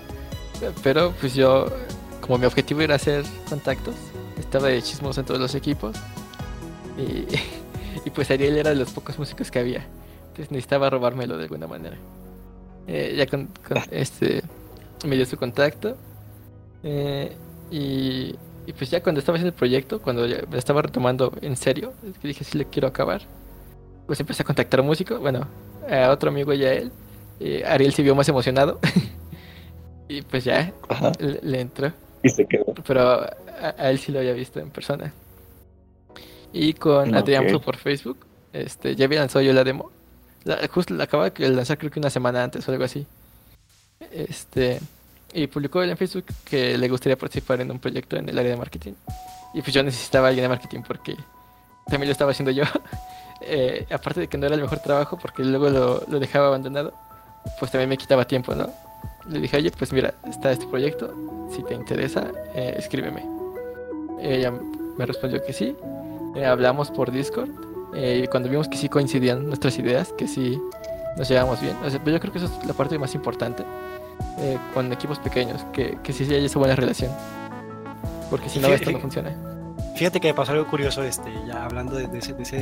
[0.83, 1.67] pero pues yo,
[2.21, 6.05] como mi objetivo era hacer contactos, estaba de chismoso en todos los equipos.
[6.97, 7.27] Y,
[8.05, 9.89] y pues Ariel era de los pocos músicos que había.
[10.29, 12.01] Entonces necesitaba robármelo de alguna manera.
[12.87, 14.43] Eh, ya con, con este
[15.05, 15.97] me dio su contacto.
[16.83, 17.37] eh,
[17.69, 21.55] y, y pues ya cuando estaba haciendo el proyecto, cuando ya me estaba retomando en
[21.57, 23.21] serio, dije si le quiero acabar,
[24.07, 25.47] pues empecé a contactar a músicos, bueno,
[25.89, 26.91] a otro amigo y a él.
[27.39, 28.79] Eh, Ariel se vio más emocionado.
[30.07, 30.73] y pues ya,
[31.19, 31.91] le, le entró.
[32.23, 32.65] Y se quedó.
[32.85, 33.29] Pero a,
[33.77, 35.13] a él sí lo había visto en persona.
[36.51, 37.49] Y con Adrián Ok.
[37.51, 38.25] fue por Facebook.
[38.53, 39.91] Este, ya había lanzado yo la demo.
[40.43, 43.05] La- justo la acababa de lanzar creo que una semana antes o algo así.
[44.11, 44.79] Este,
[45.33, 48.51] y publicó él en Facebook que le gustaría participar en un proyecto en el área
[48.51, 48.93] de marketing.
[49.53, 51.15] Y pues yo necesitaba a alguien de marketing porque
[51.87, 52.63] también lo estaba haciendo yo.
[53.41, 56.93] Eh, aparte de que no era el mejor trabajo porque luego lo, lo dejaba abandonado,
[57.59, 58.69] pues también me quitaba tiempo, ¿no?
[59.27, 61.13] Le dije, oye, pues mira, está este proyecto,
[61.55, 63.23] si te interesa, eh, escríbeme.
[64.21, 64.51] Ella
[64.97, 65.75] me respondió que sí,
[66.35, 67.49] eh, hablamos por Discord
[67.95, 70.59] eh, y cuando vimos que sí coincidían nuestras ideas, que sí
[71.17, 73.63] nos llevamos bien, o sea, pero yo creo que eso es la parte más importante
[74.39, 77.11] eh, con equipos pequeños, que, que sí haya esa buena relación.
[78.29, 79.31] Porque si no, esto no funciona.
[79.95, 82.57] Fíjate que me pasó algo curioso, este, ya hablando de, ese, de, ese-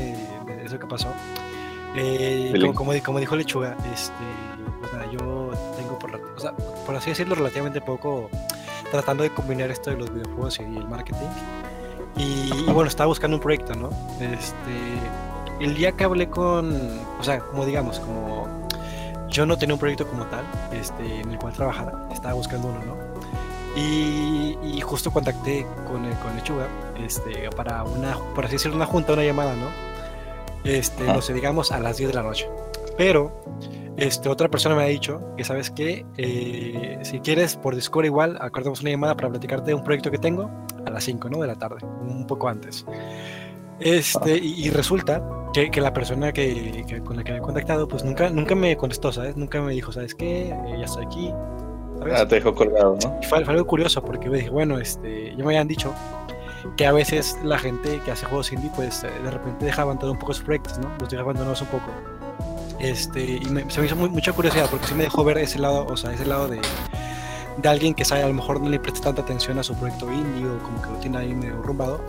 [0.45, 1.07] de eso que pasó.
[1.95, 4.13] Eh, como, como, como dijo Lechuga, este,
[4.89, 6.51] pues nada, yo tengo por, o sea,
[6.85, 8.29] por así decirlo relativamente poco
[8.91, 11.25] tratando de combinar esto de los videojuegos y el marketing.
[12.15, 13.89] Y, y bueno, estaba buscando un proyecto, ¿no?
[14.19, 16.75] Este, el día que hablé con,
[17.19, 18.47] o sea, como digamos, como
[19.29, 22.79] yo no tenía un proyecto como tal, este, en el cual trabajara, estaba buscando uno,
[22.85, 22.95] ¿no?
[23.79, 26.65] Y, y justo contacté con, el- con Lechuga
[26.99, 29.67] este, para una, por así decirlo, una junta, una llamada, ¿no?
[30.63, 32.49] Este, no sé, digamos a las 10 de la noche.
[32.97, 33.43] Pero
[33.97, 36.05] este, otra persona me ha dicho que, ¿sabes qué?
[36.17, 40.17] Eh, si quieres, por Discord igual, acordamos una llamada para platicarte de un proyecto que
[40.19, 40.49] tengo
[40.85, 41.39] a las 5, ¿no?
[41.41, 42.85] De la tarde, un poco antes.
[43.79, 45.21] Este, y, y resulta
[45.53, 48.55] que, que la persona que, que- con la que me he contactado, pues nunca, nunca
[48.55, 49.35] me contestó, ¿sabes?
[49.37, 50.49] Nunca me dijo, ¿sabes qué?
[50.49, 51.33] Eh, ya estoy aquí.
[51.99, 52.13] ¿sabes?
[52.21, 53.19] Ah, te dejó colgado, ¿no?
[53.21, 55.93] Y fue, fue algo curioso porque me dije, bueno, este, ya me habían dicho
[56.75, 60.11] que a veces la gente que hace juegos indie, pues eh, de repente deja abandonar
[60.13, 60.89] un poco sus proyectos, ¿no?
[60.99, 61.85] Los deja abandonados un poco.
[62.79, 65.59] Este, y me- se me hizo muy- mucha curiosidad porque sí me dejó ver ese
[65.59, 66.59] lado, o sea, ese lado de,
[67.57, 70.11] de alguien que sabe, a lo mejor no le presta tanta atención a su proyecto
[70.11, 71.99] indie o como que lo tiene ahí medio rumbado.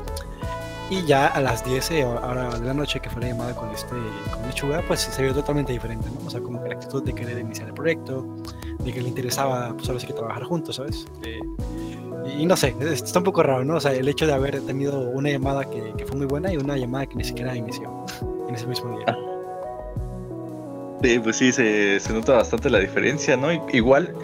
[0.90, 3.70] Y ya a las 10 eh, ahora de la noche que fue la llamada con
[3.70, 3.94] este
[4.32, 6.26] con Lechuga, pues se vio totalmente diferente, ¿no?
[6.26, 8.26] O sea, como que la actitud de querer iniciar el proyecto,
[8.78, 11.06] de que le interesaba, pues ahora que trabajar juntos, ¿sabes?
[11.24, 11.40] Eh,
[12.38, 13.76] y, no sé, es- está un poco raro, ¿no?
[13.76, 16.56] O sea, el hecho de haber tenido una llamada que, que fue muy buena y
[16.56, 18.06] una llamada que ni siquiera inició
[18.48, 19.14] en ese mismo día.
[21.00, 23.52] Pues sí, se, se nota bastante la diferencia, ¿no?
[23.72, 24.14] Igual,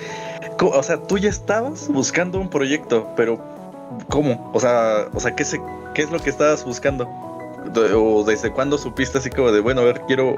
[0.61, 3.39] o sea, tú ya estabas buscando un proyecto, pero
[4.09, 4.51] ¿cómo?
[4.53, 5.61] O sea, o sea ¿qué, se,
[5.95, 7.09] ¿qué es lo que estabas buscando?
[7.95, 10.37] ¿O desde cuándo supiste así como de, bueno, a ver, quiero,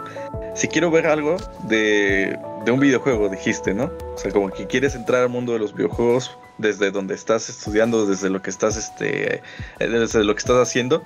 [0.55, 3.91] si quiero ver algo de, de un videojuego, dijiste, ¿no?
[4.15, 8.07] O sea, como que quieres entrar al mundo de los videojuegos desde donde estás estudiando,
[8.07, 9.43] desde lo que estás, este,
[9.79, 11.03] desde lo que estás haciendo.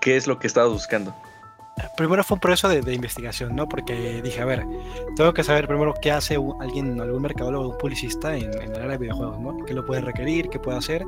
[0.00, 1.14] ¿Qué es lo que estabas buscando?
[1.96, 3.68] Primero fue un proceso de, de investigación, ¿no?
[3.68, 4.64] Porque dije, a ver,
[5.16, 8.76] tengo que saber primero qué hace un- alguien, algún mercadólogo, un publicista en, en el
[8.76, 9.64] área de videojuegos, ¿no?
[9.64, 10.48] ¿Qué lo puede requerir?
[10.48, 11.04] ¿Qué puede hacer?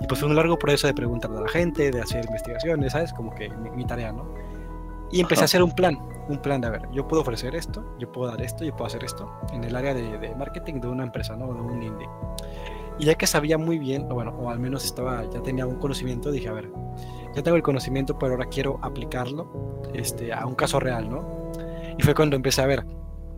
[0.00, 3.12] Y pues fue un largo proceso de preguntarle a la gente, de hacer investigaciones, ¿sabes?
[3.12, 4.26] Como que mi, mi tarea, ¿no?
[5.12, 5.44] Y empecé Ajá.
[5.44, 8.28] a hacer un plan, un plan de, a ver, yo puedo ofrecer esto, yo puedo
[8.30, 11.36] dar esto, yo puedo hacer esto en el área de, de marketing de una empresa,
[11.36, 11.46] ¿no?
[11.54, 12.08] De un indie.
[12.98, 15.76] Y ya que sabía muy bien, o bueno, o al menos estaba, ya tenía un
[15.76, 16.70] conocimiento, dije, a ver,
[17.36, 21.52] ya tengo el conocimiento, pero ahora quiero aplicarlo este, a un caso real, ¿no?
[21.98, 22.86] Y fue cuando empecé a ver,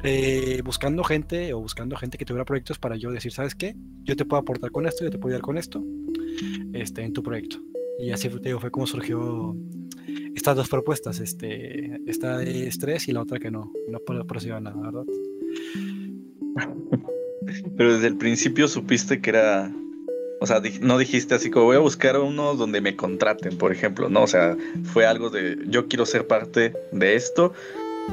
[0.04, 3.74] eh, buscando gente o buscando gente que tuviera proyectos para yo decir, ¿sabes qué?
[4.04, 5.82] Yo te puedo aportar con esto, yo te puedo ayudar con esto
[6.72, 7.58] este, en tu proyecto.
[7.98, 9.56] Y así te digo, fue como surgió
[10.36, 14.80] estas dos propuestas, este, esta de estrés y la otra que no, no procedió nada,
[14.80, 15.04] ¿verdad?
[17.76, 19.72] Pero desde el principio supiste que era
[20.40, 24.08] o sea, no dijiste así como voy a buscar uno donde me contraten, por ejemplo,
[24.08, 24.22] ¿no?
[24.22, 24.56] O sea,
[24.92, 27.52] fue algo de yo quiero ser parte de esto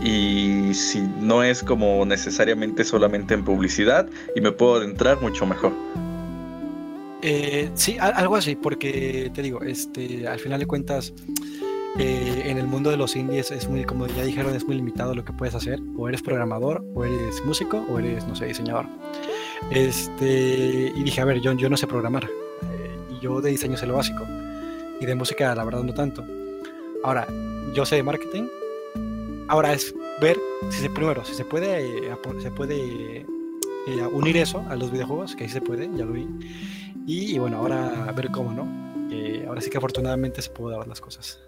[0.03, 5.71] y si no es como necesariamente solamente en publicidad y me puedo adentrar mucho mejor.
[7.21, 11.13] Eh, sí, algo así, porque te digo, este, al final de cuentas,
[11.97, 15.15] eh, en el mundo de los indies es muy, como ya dijeron, es muy limitado
[15.15, 15.79] lo que puedes hacer.
[15.97, 18.85] O eres programador, o eres músico, o eres, no sé, diseñador.
[19.71, 22.25] Este, y dije, a ver, yo, yo no sé programar.
[22.25, 24.25] Eh, y yo de diseño sé lo básico.
[24.99, 26.25] Y de música, la verdad, no tanto.
[27.03, 27.27] Ahora,
[27.73, 28.47] yo sé de marketing.
[29.47, 30.37] Ahora es ver
[30.69, 33.25] si se, primero, si se puede, eh, se puede
[34.11, 36.27] unir eso a los videojuegos, que ahí se puede, ya lo vi.
[37.05, 38.85] Y, bueno, ahora ver cómo, ¿no?
[39.47, 41.39] ahora sí que afortunadamente se puede dar las cosas.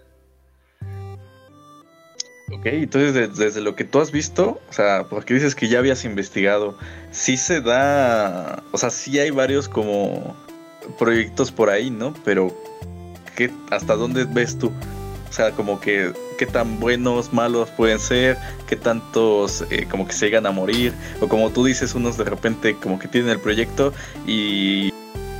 [2.50, 6.04] Ok, entonces desde, lo que tú has visto, o sea, porque dices que ya habías
[6.06, 6.78] investigado,
[7.10, 10.34] sí se da, o sea, sí hay varios como
[10.98, 12.14] proyectos por ahí, ¿no?
[12.24, 12.56] Pero
[13.36, 14.72] ¿qué, ¿hasta dónde ves tú?
[15.28, 20.14] O sea, como que qué tan buenos, malos pueden ser, qué tantos eh, como que
[20.14, 23.40] se llegan a morir, o como tú dices, unos de repente como que tienen el
[23.40, 23.92] proyecto
[24.26, 24.90] y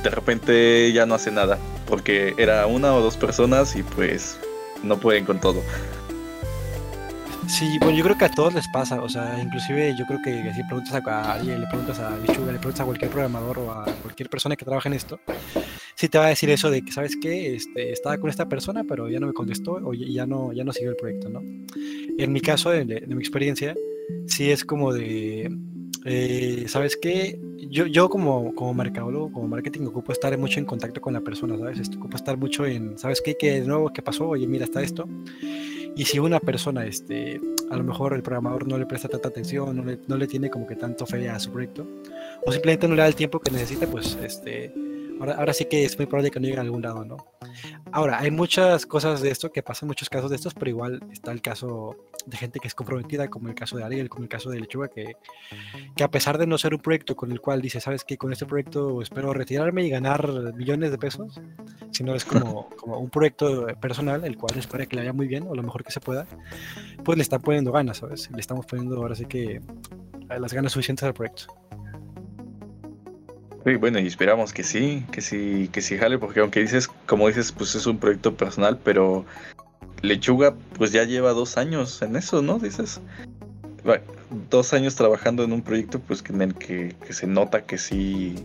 [0.03, 4.39] de repente ya no hace nada, porque era una o dos personas y pues
[4.83, 5.63] no pueden con todo.
[7.49, 10.53] Sí, bueno, yo creo que a todos les pasa, o sea, inclusive yo creo que
[10.53, 13.85] si preguntas a alguien, le preguntas a Bichuga, le preguntas a cualquier programador o a
[14.03, 15.19] cualquier persona que trabaja en esto,
[15.95, 17.55] sí te va a decir eso de que, ¿sabes qué?
[17.55, 20.71] Este, estaba con esta persona, pero ya no me contestó o ya no, ya no
[20.71, 21.41] siguió el proyecto, ¿no?
[21.41, 23.75] En mi caso, de, de mi experiencia,
[24.27, 25.49] sí es como de,
[26.05, 27.39] eh, ¿sabes qué?
[27.69, 31.57] Yo, yo como, como mercadólogo, como marketing, ocupo estar mucho en contacto con la persona,
[31.57, 31.89] ¿sabes?
[31.95, 33.35] Ocupo estar mucho en, ¿sabes qué?
[33.35, 33.91] ¿Qué de nuevo?
[33.91, 34.29] ¿Qué pasó?
[34.29, 35.07] Oye, mira, está esto.
[35.95, 39.75] Y si una persona, este, a lo mejor el programador no le presta tanta atención,
[39.75, 41.85] no le, no le tiene como que tanto fe a su proyecto,
[42.45, 44.73] o simplemente no le da el tiempo que necesita, pues este,
[45.19, 47.17] ahora, ahora sí que es muy probable que no llegue a algún lado, ¿no?
[47.91, 51.31] Ahora, hay muchas cosas de esto que pasan, muchos casos de estos, pero igual está
[51.31, 51.97] el caso
[52.29, 54.87] de gente que es comprometida, como el caso de Ariel, como el caso de Lechuga,
[54.87, 55.15] que,
[55.95, 58.31] que a pesar de no ser un proyecto con el cual dice, sabes que con
[58.31, 61.39] este proyecto espero retirarme y ganar millones de pesos,
[61.91, 65.45] sino es como, como un proyecto personal, el cual espera que le vaya muy bien
[65.47, 66.27] o lo mejor que se pueda,
[67.03, 68.29] pues le están poniendo ganas, ¿sabes?
[68.31, 69.61] Le estamos poniendo ahora sí que
[70.27, 71.47] las ganas suficientes al proyecto.
[73.65, 77.27] Sí, bueno, y esperamos que sí, que sí, que sí jale, porque aunque dices, como
[77.27, 79.25] dices, pues es un proyecto personal, pero
[80.01, 82.59] Lechuga pues ya lleva dos años en eso, ¿no?
[82.59, 82.99] Dices,
[84.49, 88.35] dos años trabajando en un proyecto pues en el que, que se nota que sí,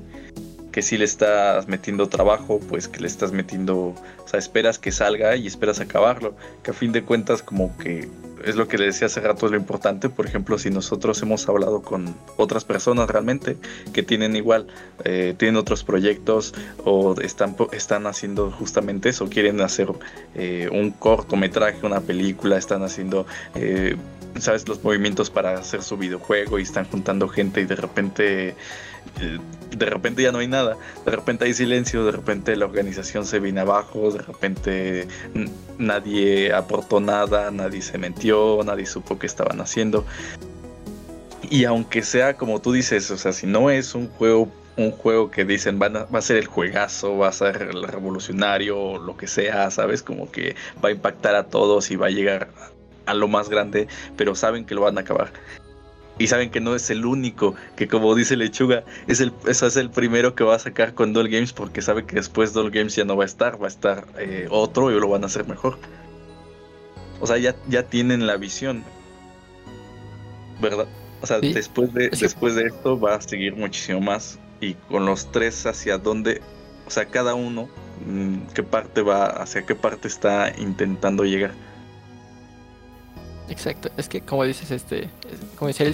[0.74, 4.90] que sí le estás metiendo trabajo, pues que le estás metiendo, o sea, esperas que
[4.90, 6.34] salga y esperas acabarlo,
[6.64, 8.08] que a fin de cuentas como que
[8.44, 10.08] es lo que le decía hace rato, es lo importante.
[10.08, 13.56] Por ejemplo, si nosotros hemos hablado con otras personas realmente
[13.92, 14.66] que tienen igual,
[15.04, 19.86] eh, tienen otros proyectos o están, están haciendo justamente eso, quieren hacer
[20.34, 23.26] eh, un cortometraje, una película, están haciendo...
[23.54, 23.94] Eh,
[24.40, 28.56] sabes los movimientos para hacer su videojuego y están juntando gente y de repente
[29.76, 33.40] de repente ya no hay nada, de repente hay silencio, de repente la organización se
[33.40, 35.08] viene abajo, de repente
[35.78, 40.04] nadie aportó nada, nadie se metió, nadie supo qué estaban haciendo.
[41.50, 45.30] Y aunque sea como tú dices, o sea, si no es un juego un juego
[45.30, 49.28] que dicen va a ser el juegazo, va a ser el revolucionario o lo que
[49.28, 50.02] sea, ¿sabes?
[50.02, 52.48] Como que va a impactar a todos y va a llegar
[53.06, 53.86] a lo más grande,
[54.16, 55.32] pero saben que lo van a acabar
[56.18, 59.76] y saben que no es el único, que como dice Lechuga, es el, eso es
[59.76, 62.94] el primero que va a sacar con Doll Games porque sabe que después Doll Games
[62.94, 65.46] ya no va a estar, va a estar eh, otro y lo van a hacer
[65.46, 65.78] mejor.
[67.20, 68.84] O sea, ya, ya tienen la visión.
[70.60, 70.86] ¿Verdad?
[71.20, 74.38] O sea, después, de, después de esto va a seguir muchísimo más.
[74.60, 76.42] Y con los tres hacia dónde,
[76.86, 77.68] o sea, cada uno,
[78.06, 81.52] mm, qué parte va, hacia qué parte está intentando llegar.
[83.48, 85.08] Exacto, es que como dices, este,
[85.58, 85.86] como decía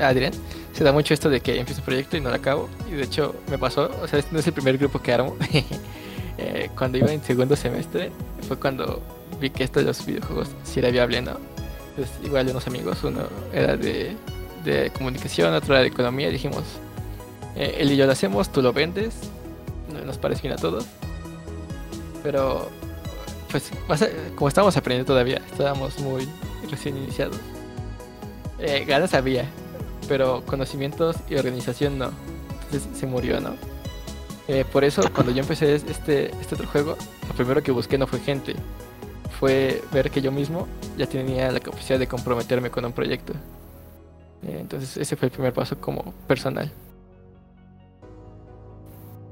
[0.00, 0.32] Adrián,
[0.74, 2.68] se da mucho esto de que empiezo un proyecto y no lo acabo.
[2.90, 5.36] Y de hecho me pasó, o sea, este no es el primer grupo que armo.
[6.42, 8.10] Eh, cuando iba en segundo semestre
[8.48, 9.02] fue cuando
[9.38, 11.32] vi que esto de los videojuegos sí era viable, ¿no?
[11.90, 14.16] Entonces, igual de unos amigos, uno era de,
[14.64, 16.62] de comunicación, otro era de economía, dijimos,
[17.56, 19.16] eh, él y yo lo hacemos, tú lo vendes,
[20.06, 20.86] nos parece bien a todos.
[22.22, 22.70] Pero
[23.50, 23.70] pues
[24.34, 26.26] como estábamos aprendiendo todavía, estábamos muy
[26.70, 27.36] recién iniciados.
[28.58, 29.46] Eh, ganas había,
[30.08, 32.10] pero conocimientos y organización no.
[32.64, 33.54] Entonces se murió, ¿no?
[34.48, 36.96] Eh, por eso cuando yo empecé es- este, este otro juego,
[37.28, 38.54] lo primero que busqué no fue gente,
[39.38, 40.66] fue ver que yo mismo
[40.98, 43.32] ya tenía la capacidad de comprometerme con un proyecto.
[44.42, 46.70] Eh, entonces ese fue el primer paso como personal.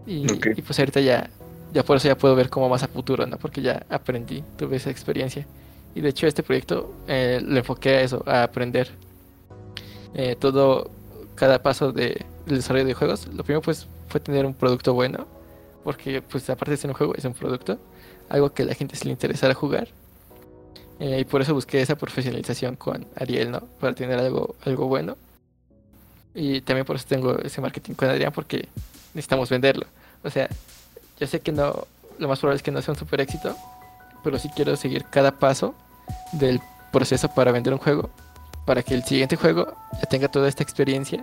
[0.07, 0.27] Y,
[0.62, 1.29] pues ahorita ya,
[1.74, 3.37] ya por eso ya puedo ver como más a futuro, ¿no?
[3.37, 5.46] Porque ya aprendí, tuve esa experiencia.
[5.94, 8.90] Y de hecho este proyecto eh, lo enfoqué a eso, a aprender.
[10.14, 10.90] Eh, todo,
[11.35, 15.27] cada paso de, del desarrollo de juegos, lo primero pues fue tener un producto bueno,
[15.85, 17.79] porque pues aparte de ser un juego, es un producto,
[18.29, 19.88] algo que a la gente se le interesara jugar.
[21.01, 23.61] Eh, y por eso busqué esa profesionalización con Ariel, ¿no?
[23.81, 25.16] Para tener algo, algo bueno.
[26.35, 28.68] Y también por eso tengo ese marketing con Adrián, porque
[29.14, 29.87] necesitamos venderlo.
[30.24, 30.48] O sea,
[31.18, 31.87] yo sé que no,
[32.18, 33.57] lo más probable es que no sea un super éxito,
[34.22, 35.74] pero sí quiero seguir cada paso
[36.33, 36.61] del
[36.92, 38.11] proceso para vender un juego,
[38.64, 39.74] para que el siguiente juego
[40.09, 41.22] tenga toda esta experiencia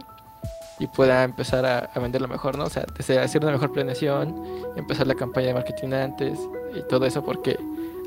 [0.80, 2.66] y pueda empezar a, venderlo mejor, ¿no?
[2.66, 2.86] O sea,
[3.22, 4.36] hacer una mejor planeación,
[4.76, 6.40] empezar la campaña de marketing antes
[6.76, 7.58] y todo eso, porque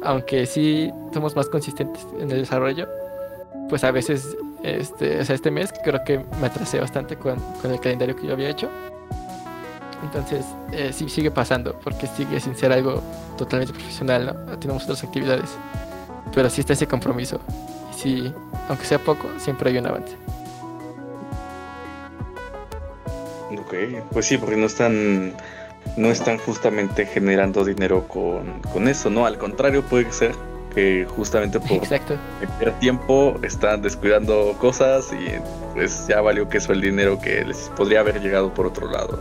[0.02, 2.86] aunque sí somos más consistentes en el desarrollo,
[3.68, 7.72] pues a veces, este, o sea, este mes creo que me atrasé bastante con, con
[7.72, 8.68] el calendario que yo había hecho.
[10.02, 13.02] Entonces, eh, sí sigue pasando, porque sigue sin ser algo
[13.36, 14.58] totalmente profesional, ¿no?
[14.58, 15.50] Tenemos otras actividades.
[16.34, 17.40] Pero sí está ese compromiso.
[17.92, 18.34] Y sí,
[18.68, 20.16] aunque sea poco, siempre hay un avance.
[23.58, 23.74] Ok,
[24.12, 25.34] pues sí, porque no están,
[25.96, 29.26] no están justamente generando dinero con, con eso, ¿no?
[29.26, 30.34] Al contrario, puede ser
[30.74, 32.16] que justamente por Exacto.
[32.40, 35.38] meter tiempo están descuidando cosas y
[35.74, 39.18] pues ya valió que eso el dinero que les podría haber llegado por otro lado.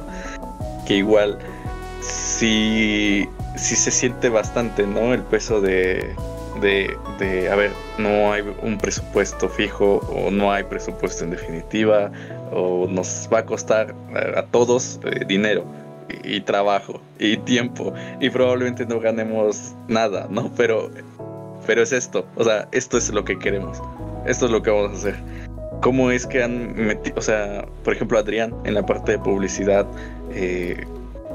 [0.87, 1.37] Que igual
[2.01, 5.13] sí, sí se siente bastante, ¿no?
[5.13, 6.15] El peso de,
[6.61, 12.11] de, de, a ver, no hay un presupuesto fijo o no hay presupuesto en definitiva
[12.51, 13.93] o nos va a costar
[14.35, 15.65] a, todos eh, dinero
[16.23, 20.51] y, y trabajo y tiempo y probablemente no ganemos nada, ¿no?
[20.55, 20.89] Pero,
[21.65, 23.81] pero es esto, o sea, esto es lo que queremos,
[24.25, 25.46] esto es lo que vamos a hacer.
[25.81, 29.85] ¿Cómo es que han metido, o sea, por ejemplo, Adrián, en la parte de publicidad,
[30.31, 30.85] eh,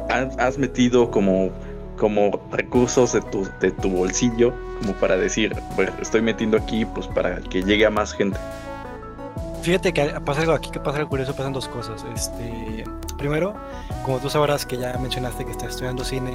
[0.08, 1.50] has, metido como
[1.96, 7.06] como recursos de tu, de tu bolsillo, como para decir, bueno, estoy metiendo aquí pues
[7.06, 8.36] para que llegue a más gente.
[9.62, 12.04] Fíjate que pasa aquí, que pasa algo curioso, pasan dos cosas.
[12.12, 12.84] Este,
[13.16, 13.54] primero,
[14.04, 16.32] como tú sabrás que ya mencionaste que estás estudiando cine,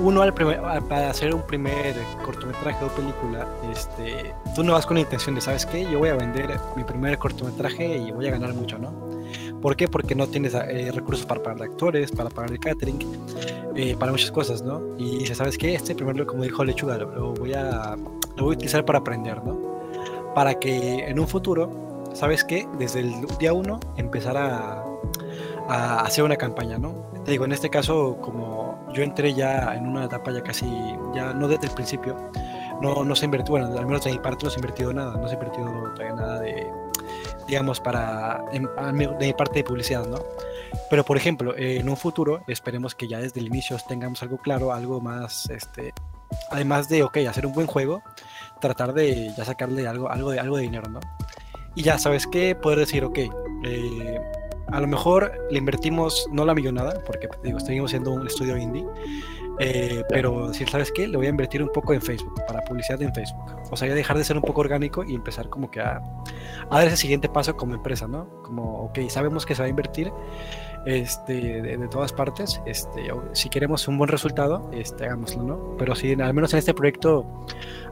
[0.00, 4.94] uno al primer, para hacer un primer cortometraje o película, este, tú no vas con
[4.94, 5.82] la intención de, ¿sabes qué?
[5.90, 8.92] Yo voy a vender mi primer cortometraje y voy a ganar mucho, ¿no?
[9.60, 9.88] ¿Por qué?
[9.88, 12.98] Porque no tienes eh, recursos para pagar actores, para pagar el catering,
[13.76, 14.80] eh, para muchas cosas, ¿no?
[14.96, 15.74] Y dices, ¿sabes qué?
[15.74, 17.96] Este primero, como dijo Lechuga, lo, lo voy a,
[18.36, 19.58] lo voy a utilizar para aprender, ¿no?
[20.34, 22.66] Para que en un futuro, ¿sabes qué?
[22.78, 24.82] Desde el día uno empezar a,
[25.68, 27.10] a hacer una campaña, ¿no?
[27.24, 30.66] Te digo, en este caso, como yo entré ya en una etapa ya casi,
[31.14, 32.16] ya no desde el principio,
[32.80, 35.16] no, no se invirtió, bueno, al menos de mi parte no se ha invertido nada,
[35.16, 36.66] no se ha invertido todavía nada de,
[37.46, 40.18] digamos, para, de mi parte de publicidad, ¿no?
[40.88, 44.38] Pero, por ejemplo, eh, en un futuro, esperemos que ya desde el inicio tengamos algo
[44.38, 45.92] claro, algo más, este,
[46.50, 48.02] además de, ok, hacer un buen juego,
[48.60, 51.00] tratar de ya sacarle algo, algo, de, algo de dinero, ¿no?
[51.74, 52.54] Y ya, ¿sabes qué?
[52.54, 53.18] Poder decir, ok,
[53.64, 54.20] eh,
[54.72, 58.86] a lo mejor le invertimos no la millonada, porque digo, seguimos siendo un estudio indie,
[59.58, 61.06] eh, pero decir, ¿sabes qué?
[61.06, 63.44] Le voy a invertir un poco en Facebook, para publicidad en Facebook.
[63.70, 66.00] O sea, ya dejar de ser un poco orgánico y empezar como que a,
[66.70, 68.42] a dar ese siguiente paso como empresa, ¿no?
[68.42, 70.12] Como, ok, sabemos que se va a invertir
[70.86, 75.76] este, de, de todas partes, este, si queremos un buen resultado, este, hagámoslo, ¿no?
[75.76, 77.26] Pero sí, al menos en este proyecto,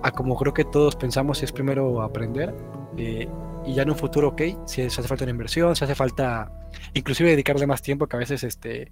[0.02, 2.54] a como creo que todos pensamos, es primero aprender
[2.98, 3.28] eh,
[3.66, 6.50] y ya en un futuro, ok, si hace falta una inversión, si hace falta
[6.94, 8.90] inclusive dedicarle más tiempo, que a veces este,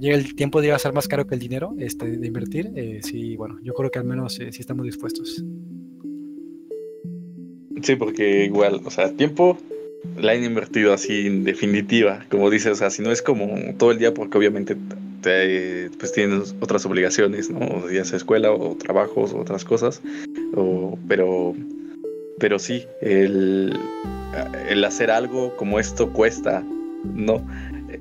[0.00, 3.36] el tiempo llega a ser más caro que el dinero este, de invertir, eh, sí,
[3.36, 5.44] bueno, yo creo que al menos eh, sí estamos dispuestos.
[7.82, 9.58] Sí, porque igual, o sea, tiempo
[10.16, 13.48] la han invertido así en definitiva, como dices, o sea, si no es como
[13.78, 14.76] todo el día, porque obviamente
[15.22, 17.88] te, pues tienes otras obligaciones, ¿no?
[17.90, 20.00] Ya sea escuela o trabajos o otras cosas,
[20.54, 21.54] o, pero,
[22.42, 23.72] pero sí, el,
[24.68, 26.60] el hacer algo como esto cuesta,
[27.04, 27.40] ¿no?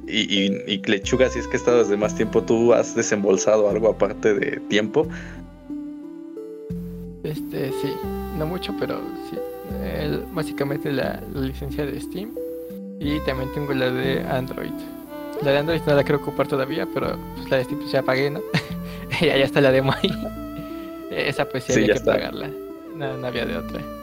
[0.08, 3.90] Y, y, y lechuga, si es que estás desde más tiempo, tú has desembolsado algo
[3.92, 5.08] aparte de tiempo.
[7.24, 7.94] Este, sí,
[8.40, 9.38] no mucho, pero sí.
[9.84, 12.32] El- básicamente la, la licencia de Steam
[13.00, 14.72] y también tengo la de Android.
[15.44, 18.02] La de Android no la quiero ocupar todavía, pero pues, la de Steam pues, ya
[18.02, 18.42] pagué, ¿no?
[19.22, 20.10] y ya está la demo ahí.
[21.12, 22.14] Esa pues sí Sí, había ya que está.
[22.14, 22.50] pagarla.
[22.96, 24.01] No, no había de otra.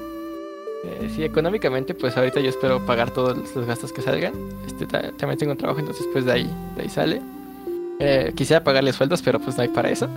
[0.84, 4.32] Eh, sí, económicamente, pues ahorita yo espero pagar todos los gastos que salgan.
[4.66, 7.20] Este, ta- también tengo un trabajo, entonces pues de ahí, de ahí sale.
[8.00, 10.08] Eh, quisiera pagarle sueldos, pero pues no hay para eso.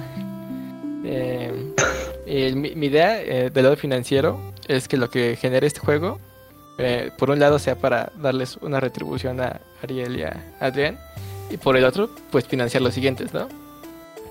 [1.03, 6.19] Eh, mi, mi idea eh, del lado financiero es que lo que genere este juego,
[6.77, 10.97] eh, por un lado sea para darles una retribución a Ariel y a Adrián,
[11.49, 13.47] y por el otro, pues financiar los siguientes, ¿no?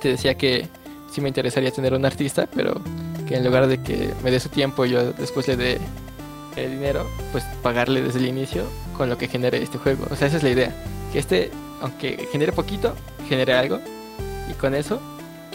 [0.01, 0.69] Te decía que
[1.11, 2.81] sí me interesaría tener un artista, pero
[3.29, 5.79] que en lugar de que me dé su tiempo yo después le dé
[6.57, 8.65] el dinero, pues pagarle desde el inicio
[8.97, 10.07] con lo que genere este juego.
[10.11, 10.75] O sea, esa es la idea.
[11.13, 12.95] Que este, aunque genere poquito,
[13.29, 13.79] genere algo.
[14.51, 15.01] Y con eso,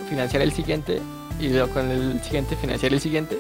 [0.10, 1.02] financiar el siguiente.
[1.40, 3.38] Y luego con el siguiente, financiar el siguiente.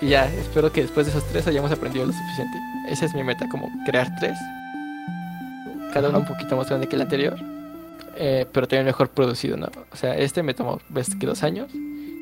[0.00, 2.58] Y ya, espero que después de esos tres hayamos aprendido lo suficiente.
[2.88, 4.36] Esa es mi meta, como crear tres.
[5.92, 7.38] Cada uno un poquito más grande que el anterior.
[8.16, 9.68] eh, pero también mejor producido, ¿no?
[9.90, 11.70] O sea, este me tomó, ves que dos años.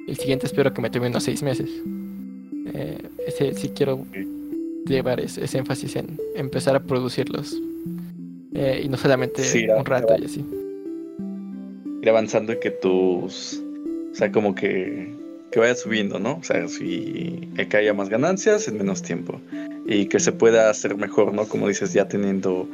[0.06, 1.68] El siguiente espero que me tome unos seis meses.
[2.74, 4.06] Eh, ese sí quiero
[4.86, 7.60] llevar ese, ese énfasis en empezar a producirlos.
[8.54, 10.44] Eh, y no solamente Sí, un rato y así.
[12.02, 13.62] Ir avanzando y que tus.
[14.12, 15.14] O sea, como que.
[15.50, 16.36] Que vaya subiendo, ¿no?
[16.36, 19.40] O sea, si que haya más ganancias en menos tiempo.
[19.86, 21.46] Y que se pueda hacer mejor, ¿no?
[21.46, 22.68] Como dices, ya teniendo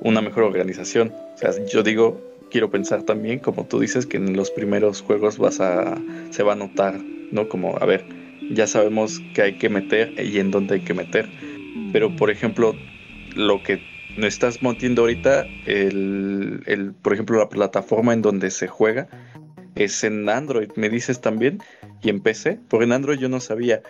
[0.00, 1.12] una mejor organización.
[1.34, 2.20] O sea, yo digo,
[2.50, 6.00] quiero pensar también, como tú dices, que en los primeros juegos vas a.
[6.30, 7.00] se va a notar,
[7.32, 7.48] ¿no?
[7.48, 8.04] Como, a ver,
[8.50, 11.28] ya sabemos que hay que meter y en dónde hay que meter.
[11.92, 12.74] Pero, por ejemplo,
[13.34, 13.80] lo que
[14.16, 19.08] me estás montiendo ahorita, el, el, por ejemplo, la plataforma en donde se juega
[19.74, 21.62] es en Android, me dices también,
[22.02, 23.82] y en PC, porque en Android yo no sabía,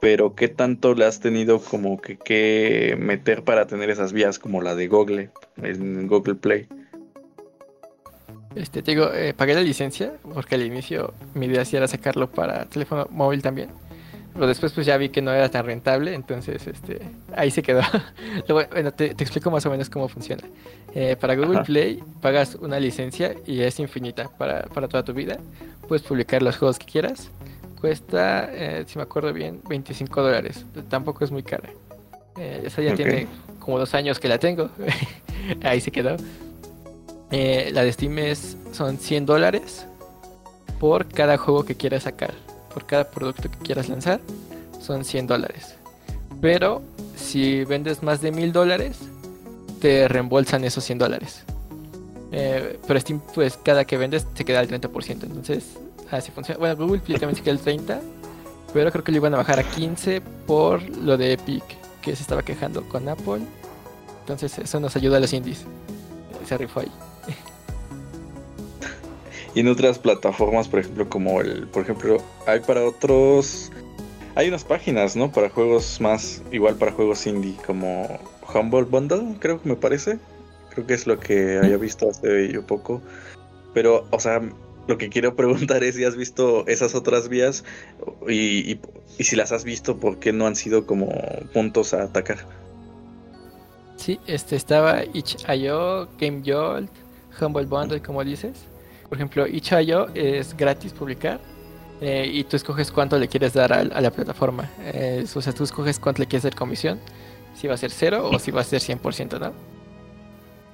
[0.00, 4.62] pero qué tanto le has tenido como que, que meter para tener esas vías como
[4.62, 6.68] la de Google, en Google Play.
[8.54, 12.66] Este, te digo, eh, pagué la licencia porque al inicio mi idea era sacarlo para
[12.66, 13.70] teléfono móvil también.
[14.32, 17.00] Pero después pues ya vi que no era tan rentable, entonces este,
[17.34, 17.82] ahí se quedó.
[18.48, 20.42] Bueno, te, te explico más o menos cómo funciona.
[20.94, 21.64] Eh, para Google Ajá.
[21.64, 25.38] Play pagas una licencia y es infinita para, para toda tu vida.
[25.88, 27.30] Puedes publicar los juegos que quieras.
[27.80, 30.64] Cuesta, eh, si me acuerdo bien, 25 dólares.
[30.88, 31.70] Tampoco es muy cara.
[32.38, 33.26] Eh, esa ya tiene
[33.58, 34.70] como dos años que la tengo.
[35.62, 36.16] ahí se quedó.
[37.30, 39.86] La de Steam es, son 100 dólares
[40.78, 42.34] por cada juego que quieras sacar.
[42.72, 44.20] Por cada producto que quieras lanzar,
[44.80, 45.76] son 100 dólares.
[46.40, 46.82] Pero
[47.16, 48.98] si vendes más de 1000 dólares,
[49.80, 51.44] te reembolsan esos 100 dólares.
[52.32, 55.24] Eh, pero Steam, pues cada que vendes, te queda el 30%.
[55.24, 55.76] Entonces,
[56.10, 56.58] así funciona.
[56.58, 58.00] Bueno, Google Play también se queda el 30%,
[58.72, 61.64] pero creo que lo iban a bajar a 15% por lo de Epic,
[62.00, 63.42] que se estaba quejando con Apple.
[64.20, 65.64] Entonces, eso nos ayuda a los indies.
[66.46, 66.90] Se rifó ahí.
[69.54, 73.70] Y en otras plataformas, por ejemplo, como el, por ejemplo, hay para otros,
[74.34, 75.30] hay unas páginas, ¿no?
[75.30, 78.18] Para juegos más, igual para juegos indie, como
[78.54, 80.18] Humble Bundle, creo que me parece.
[80.70, 83.02] Creo que es lo que había visto hace yo poco.
[83.74, 84.40] Pero, o sea,
[84.88, 87.62] lo que quiero preguntar es si has visto esas otras vías
[88.26, 88.80] y, y-
[89.18, 91.10] y si las has visto, ¿por qué no han sido como
[91.52, 92.38] puntos a atacar?
[93.96, 96.90] Sí, este estaba itch.io, GameJolt,
[97.40, 98.54] Humble Bundle, como dices.
[99.12, 101.38] Por ejemplo, itch.io es gratis publicar
[102.00, 104.70] eh, y tú escoges cuánto le quieres dar a, a la plataforma.
[104.80, 106.98] Eh, o sea, tú escoges cuánto le quieres dar comisión,
[107.54, 109.52] si va a ser cero o si va a ser 100%, ¿no?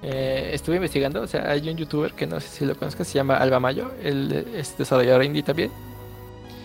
[0.04, 3.14] Eh, estuve investigando, o sea, hay un youtuber que no sé si lo conozcas, se
[3.14, 5.72] llama Alba Mayo, él es desarrollador indie también.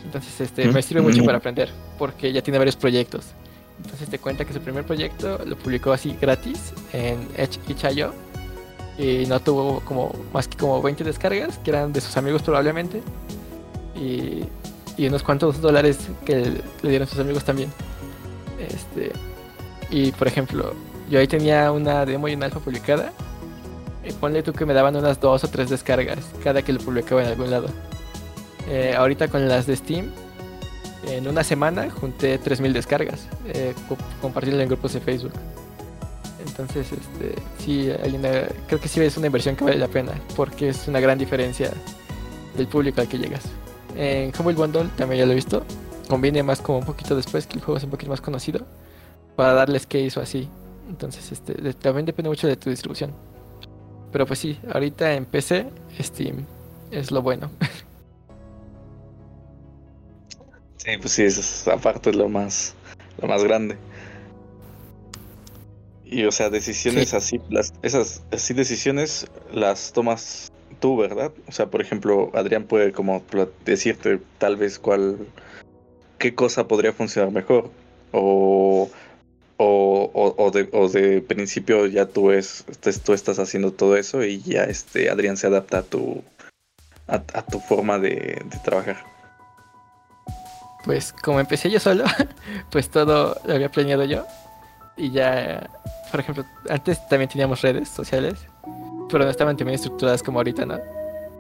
[0.06, 3.26] Entonces, este, me sirve mucho para aprender, porque ya tiene varios proyectos.
[3.84, 8.14] Entonces te cuenta que su primer proyecto lo publicó así gratis en itch.io
[8.98, 13.02] y no tuvo como más que como 20 descargas, que eran de sus amigos probablemente,
[13.96, 14.44] y,
[15.06, 17.72] unos cuantos dólares que le dieron sus amigos también.
[18.60, 19.12] Este,
[19.90, 20.74] y por ejemplo,
[21.10, 23.12] yo ahí tenía una demo y una alfa publicada.
[24.20, 27.30] Ponle tú que me daban unas dos o tres descargas cada que lo publicaba en
[27.30, 27.68] algún lado.
[28.70, 30.12] Eh, ahorita con las de Steam,
[31.08, 35.32] en una semana junté 3000 descargas, eh, co- compartiendo en grupos de Facebook.
[36.54, 38.30] Entonces, este, sí, hay una,
[38.68, 41.72] creo que sí es una inversión que vale la pena, porque es una gran diferencia
[42.56, 43.42] del público al que llegas.
[43.96, 45.66] En Humble Bundle también ya lo he visto,
[46.08, 48.68] conviene más como un poquito después que el juego es un poquito más conocido,
[49.36, 50.48] para darles case o así.
[50.88, 53.12] Entonces, este, también depende mucho de tu distribución.
[54.12, 55.66] Pero pues sí, ahorita en PC,
[56.00, 56.46] Steam
[56.92, 57.50] es lo bueno.
[60.78, 62.76] Sí, pues sí, es, aparte es lo más,
[63.22, 63.78] lo más grande.
[66.14, 67.16] Y o sea, decisiones Sí.
[67.16, 71.32] así, las, esas así decisiones las tomas tú, ¿verdad?
[71.48, 73.24] O sea, por ejemplo, Adrián puede como
[73.66, 75.18] decirte tal vez cuál,
[76.20, 77.72] qué cosa podría funcionar mejor.
[78.12, 78.92] O,
[79.58, 82.64] o, o, o de, o de principio ya tú, es,
[83.04, 86.24] tú estás haciendo todo eso y ya este Adrián se adapta a tu,
[87.08, 89.04] a, a tu forma de, de trabajar.
[90.86, 92.04] Pues como empecé yo solo,
[92.72, 94.28] pues todo lo había planeado yo.
[94.96, 95.70] Y ya,
[96.12, 98.36] por ejemplo, antes también teníamos redes sociales,
[99.10, 100.80] pero no estaban también estructuradas como ahorita, ¿no?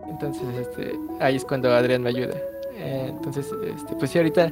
[0.09, 2.35] Entonces, este, ahí es cuando Adrián me ayuda.
[2.75, 4.51] Eh, entonces, este, pues sí, ahorita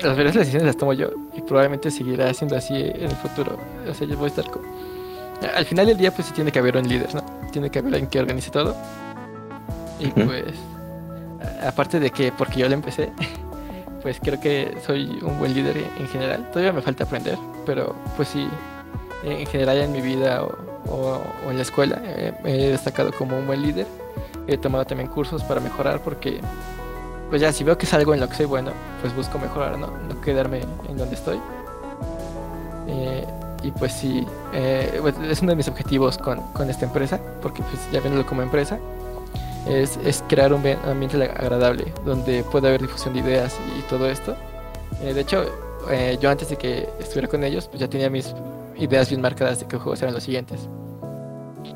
[0.00, 3.58] las verdaderas decisiones las tomo yo y probablemente seguirá siendo así en el futuro.
[3.88, 4.62] O sea, yo voy a estar con...
[5.54, 7.22] Al final del día, pues sí tiene que haber un líder, ¿no?
[7.52, 8.76] Tiene que haber alguien que organice todo.
[10.00, 10.54] Y pues,
[11.64, 13.10] aparte de que porque yo lo empecé,
[14.02, 16.48] pues creo que soy un buen líder en en general.
[16.50, 18.48] Todavía me falta aprender, pero pues sí,
[19.24, 20.44] en general en mi vida
[20.86, 23.86] o, en la escuela eh, me he destacado como un buen líder.
[24.46, 26.40] He tomado también cursos para mejorar porque,
[27.28, 28.72] pues ya, si veo que es algo en lo que soy bueno,
[29.02, 29.88] pues busco mejorar, ¿no?
[30.08, 31.38] No quedarme en donde estoy.
[32.86, 33.26] Eh,
[33.62, 37.62] y pues sí, eh, pues, es uno de mis objetivos con, con esta empresa, porque
[37.62, 38.78] pues ya viéndolo como empresa,
[39.68, 44.08] es, es crear un bien- ambiente agradable donde pueda haber difusión de ideas y todo
[44.08, 44.34] esto.
[45.02, 45.44] Eh, de hecho,
[45.90, 48.34] eh, yo antes de que estuviera con ellos, pues ya tenía mis
[48.76, 50.68] ideas bien marcadas de qué juegos eran los siguientes.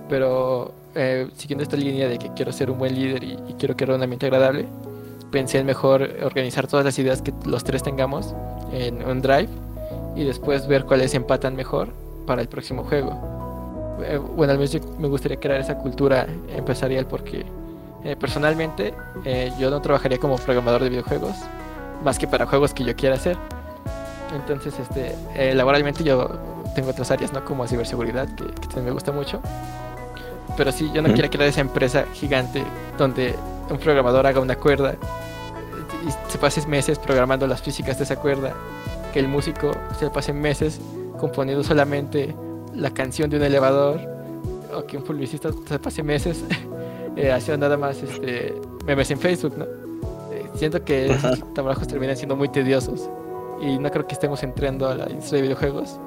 [0.09, 3.77] Pero eh, siguiendo esta línea de que quiero ser un buen líder y, y quiero
[3.77, 4.67] crear un ambiente agradable,
[5.31, 8.35] pensé en mejor organizar todas las ideas que los tres tengamos
[8.73, 9.49] en un drive
[10.15, 11.89] y después ver cuáles empatan mejor
[12.27, 13.19] para el próximo juego.
[14.05, 17.45] Eh, bueno, al menos yo me gustaría crear esa cultura empresarial porque
[18.05, 18.95] eh, personalmente
[19.25, 21.37] eh, yo no trabajaría como programador de videojuegos
[22.05, 23.37] más que para juegos que yo quiera hacer.
[24.35, 26.29] Entonces, este, eh, laboralmente yo
[26.75, 27.45] tengo otras áreas, ¿no?
[27.45, 29.41] Como ciberseguridad, que, que también me gusta mucho.
[30.57, 31.15] Pero sí, yo no Ujú.
[31.15, 32.65] quiero crear esa empresa gigante
[32.99, 33.37] donde
[33.71, 34.95] un programador haga una cuerda
[36.07, 38.53] y se pase meses programando las físicas de esa cuerda,
[39.13, 40.81] que el músico se pase meses
[41.19, 42.35] componiendo solamente
[42.75, 44.01] la canción de un elevador,
[44.75, 46.43] o que un publicista se pase meses
[47.17, 48.55] eh, haciendo nada más este,
[48.87, 49.65] memes en Facebook, ¿no?
[50.33, 53.09] Eh, siento que esos trabajos terminan siendo muy tediosos
[53.61, 55.99] y no creo que estemos entrando a la industria de videojuegos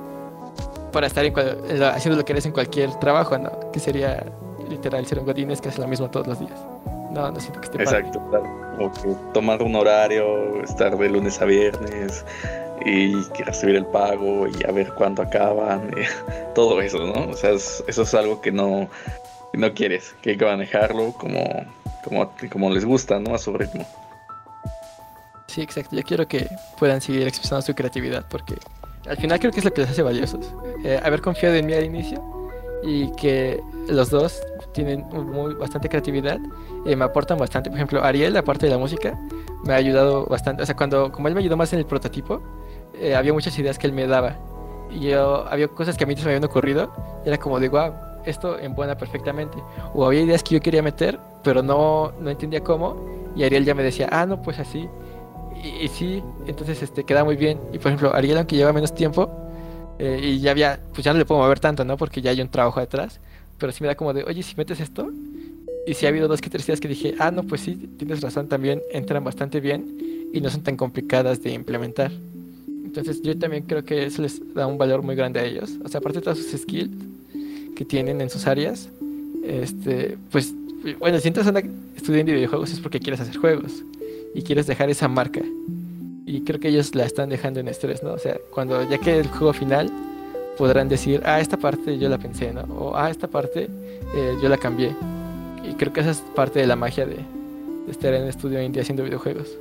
[0.92, 3.72] para estar en cual- en la- haciendo lo que eres en cualquier trabajo, ¿no?
[3.72, 4.26] Que sería
[4.70, 6.60] literal ser un godines que hace lo mismo todos los días.
[7.12, 8.00] No, no siento que esté padre.
[8.00, 8.46] Exacto, claro.
[8.78, 12.26] Como que tomar un horario, estar de lunes a viernes
[12.86, 15.92] y recibir el pago y a ver cuándo acaban,
[16.56, 17.30] todo eso, ¿no?
[17.32, 18.88] O sea, es- eso es algo que no,
[19.58, 21.44] no quieres, que hay que manejarlo como,
[22.04, 23.36] como, como les gusta, ¿no?
[23.36, 23.86] A su ritmo.
[25.48, 25.96] Sí, exacto.
[25.96, 26.48] Yo quiero que
[26.78, 28.56] puedan seguir expresando su creatividad porque
[29.08, 30.54] al final creo que es lo que les hace valiosos.
[30.84, 32.22] Eh, haber confiado en mí al inicio
[32.84, 34.42] y que los dos
[34.74, 36.38] tienen muy, bastante creatividad
[36.86, 37.70] eh, me aportan bastante.
[37.70, 39.18] Por ejemplo, Ariel, aparte de la música,
[39.64, 40.64] me ha ayudado bastante.
[40.64, 42.42] O sea, cuando, como él me ayudó más en el prototipo,
[43.00, 44.36] eh, había muchas ideas que él me daba.
[44.92, 46.92] Y yo, había cosas que a mí se me habían ocurrido.
[47.26, 47.94] y era como de, wow,
[48.26, 49.58] esto embona perfectamente.
[49.94, 52.96] O había ideas que yo quería meter, pero no, no entendía cómo.
[53.36, 54.88] Y Ariel ya me decía, ah, no, pues así.
[55.64, 57.60] Y, y sí, entonces este, queda muy bien.
[57.74, 59.30] Y por ejemplo, Ariel, aunque lleva menos tiempo,
[60.00, 61.98] eh, y ya había, pues ya no le puedo mover tanto, ¿no?
[61.98, 63.20] Porque ya hay un trabajo detrás.
[63.58, 65.10] Pero sí me da como de, oye, si metes esto.
[65.88, 68.22] Y sí ha habido dos que tres ideas que dije, ah, no, pues sí, tienes
[68.22, 72.12] razón, también entran bastante bien y no son tan complicadas de implementar.
[72.68, 75.74] Entonces yo también creo que eso les da un valor muy grande a ellos.
[75.84, 76.92] O sea, aparte de todos sus skills
[77.76, 78.90] que tienen en sus áreas,
[79.44, 80.54] este, pues,
[81.00, 83.84] bueno, si entras a videojuegos es porque quieres hacer juegos
[84.34, 85.42] y quieres dejar esa marca.
[86.26, 88.14] Y creo que ellos la están dejando en estrés, ¿no?
[88.14, 89.92] O sea, cuando ya quede el juego final,
[90.58, 92.62] podrán decir, ah, esta parte yo la pensé, ¿no?
[92.76, 93.68] O, ah, esta parte
[94.16, 94.96] eh, yo la cambié.
[95.64, 98.82] Y creo que esa es parte de la magia de, de estar en estudio indie
[98.82, 99.56] haciendo videojuegos.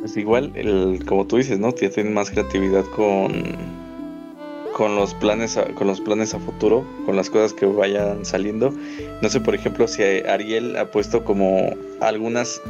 [0.00, 1.72] Pues igual, el, como tú dices, ¿no?
[1.72, 3.32] Tienen más creatividad con,
[4.76, 8.74] con los planes a, con los planes a futuro, con las cosas que vayan saliendo.
[9.22, 12.60] No sé, por ejemplo, si Ariel ha puesto como algunas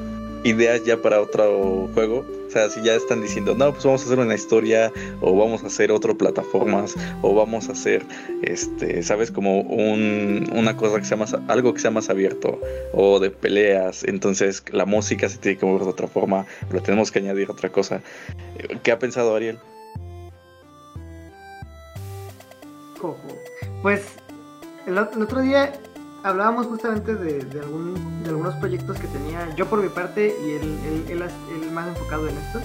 [0.44, 2.24] ideas ya para otro juego.
[2.46, 5.64] O sea, si ya están diciendo, no, pues vamos a hacer una historia, o vamos
[5.64, 8.04] a hacer otro plataformas, o vamos a hacer,
[8.42, 12.60] este, sabes, como un, una cosa que sea más, algo que sea más abierto,
[12.92, 14.04] o de peleas.
[14.04, 17.72] Entonces, la música se tiene que mover de otra forma, pero tenemos que añadir otra
[17.72, 18.00] cosa.
[18.84, 19.58] ¿Qué ha pensado Ariel?
[23.00, 23.18] Cojo.
[23.82, 24.06] Pues
[24.86, 25.72] el, ot- el otro día
[26.22, 30.78] hablábamos justamente de, algún- de algunos proyectos que tenía yo por mi parte y él,
[30.86, 32.60] él, él él más enfocado en esto.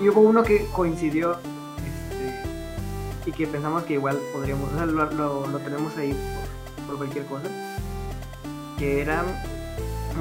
[0.00, 1.32] Y hubo uno que coincidió
[1.78, 6.14] este, y que pensamos que igual podríamos, o sea, lo tenemos ahí
[6.86, 7.46] por cualquier cosa,
[8.78, 9.22] que era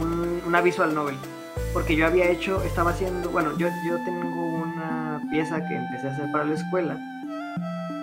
[0.01, 1.15] un- una visual novel.
[1.73, 6.11] Porque yo había hecho, estaba haciendo, bueno, yo, yo tengo una pieza que empecé a
[6.13, 6.97] hacer para la escuela,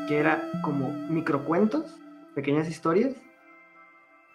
[0.09, 1.99] que era como microcuentos,
[2.35, 3.15] pequeñas historias,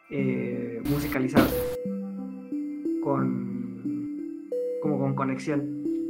[0.10, 1.54] eh, musicalizadas,
[3.04, 4.50] con,
[4.82, 5.62] como con conexión.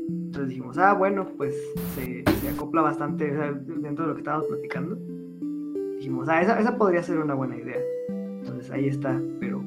[0.07, 1.55] Entonces dijimos, ah, bueno, pues
[1.95, 4.95] se, se acopla bastante dentro de lo que estábamos platicando.
[5.97, 7.80] Dijimos, ah, esa, esa podría ser una buena idea.
[8.07, 9.64] Entonces ahí está, pero,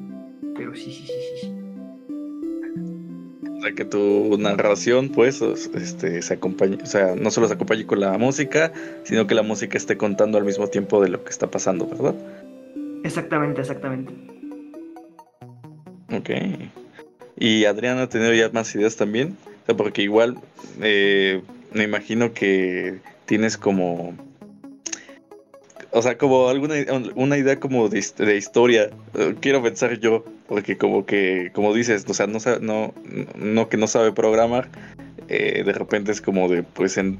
[0.55, 1.62] pero sí, sí, sí, sí,
[3.63, 7.99] sea, que tu narración, pues, este, se acompañe, o sea, no solo se acompañe con
[7.99, 8.71] la música,
[9.03, 12.15] sino que la música esté contando al mismo tiempo de lo que está pasando, ¿verdad?
[13.03, 14.13] Exactamente, exactamente.
[16.11, 16.29] Ok.
[17.37, 19.35] ¿Y Adrián ha tenido ya más ideas también?
[19.63, 20.37] O sea, porque igual
[20.81, 21.41] eh,
[21.73, 24.13] me imagino que tienes como...
[25.91, 26.75] O sea, como alguna
[27.15, 27.99] una idea como de
[28.35, 28.89] historia.
[29.13, 32.93] Eh, Quiero pensar yo, porque como que, como dices, o sea, no, no,
[33.35, 34.69] no que no sabe programar,
[35.27, 37.19] eh, de repente es como de, pues, en,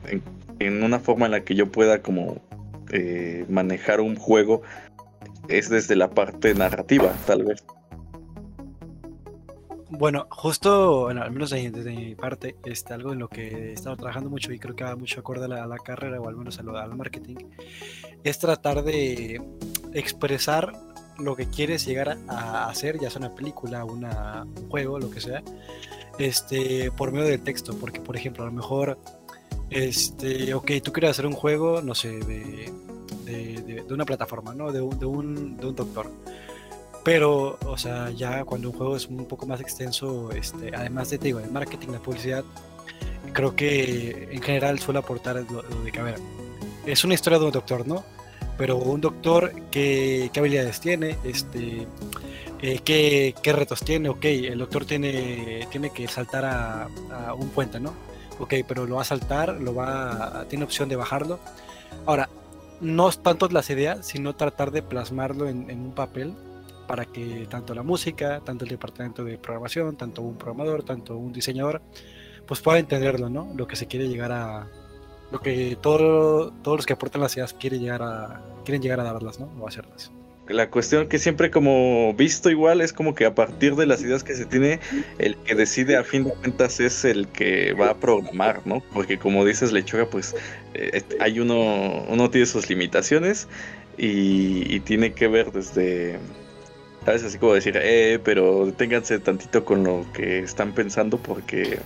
[0.60, 2.44] una forma en la que yo pueda como
[2.92, 4.62] eh, manejar un juego,
[5.48, 7.66] es desde la parte narrativa, tal vez.
[9.90, 13.98] Bueno, justo, al menos de- desde mi parte, este, algo en lo que he estado
[13.98, 16.62] trabajando mucho y creo que va mucho acorde a la, carrera o al menos a
[16.62, 17.38] al marketing,
[18.24, 19.42] es tratar de
[19.92, 20.72] expresar
[21.18, 25.22] lo que quieres llegar a, hacer, ya sea una película, una, un juego, lo que
[25.22, 25.43] sea,
[26.18, 28.97] este, por medio del texto, porque por ejemplo, a lo mejor,
[29.70, 32.72] este, ok, tú quieres hacer un juego, no sé, de
[33.93, 34.72] una plataforma, ¿no?
[34.72, 36.09] De un, de un, de un doctor.
[37.03, 41.18] Pero, o sea, ya cuando un juego es un poco más extenso, este, además de,
[41.18, 42.43] te digo, el marketing, la publicidad,
[43.34, 46.16] creo que en general suele aportar lo, lo de que, a ver,
[46.86, 48.03] es una historia de un doctor, ¿no?
[48.58, 51.18] Pero un doctor, ¿qué, qué habilidades tiene?
[51.24, 51.88] Este,
[52.62, 54.10] eh, ¿qué, qué retos tiene?
[54.10, 57.93] Ok, el doctor tiene, tiene que saltar a, a un puente, ¿no?
[58.39, 61.39] Ok, pero lo va a saltar, lo va a- tiene opción de bajarlo.
[62.06, 62.30] Ahora,
[62.80, 66.34] no es tanto las ideas, sino tratar de plasmarlo en, en un papel
[66.88, 71.32] para que tanto la música, tanto el departamento de programación, tanto un programador, tanto un
[71.34, 71.82] diseñador,
[72.45, 73.51] pues pueda entenderlo, ¿no?
[73.56, 74.68] Lo que se quiere llegar a,
[75.34, 79.04] lo que todo, todos los que aportan las ideas quieren llegar a, quieren llegar a
[79.04, 79.52] darlas, ¿no?
[79.60, 80.12] O hacerlas.
[80.48, 84.24] La cuestión que siempre como visto igual es como que a partir de las ideas
[84.24, 84.80] que se tiene,
[85.18, 88.84] el que decide a fin de cuentas es el que va a programar, ¿no?
[88.94, 90.36] Porque como dices Lechuga, pues
[90.76, 93.48] eh, hay uno, uno tiene sus limitaciones
[93.98, 96.20] y, tiene que ver desde,
[97.06, 97.24] ¿sabes?
[97.24, 101.80] Así como decir, eh, pero deténganse tantito con lo que están pensando porque...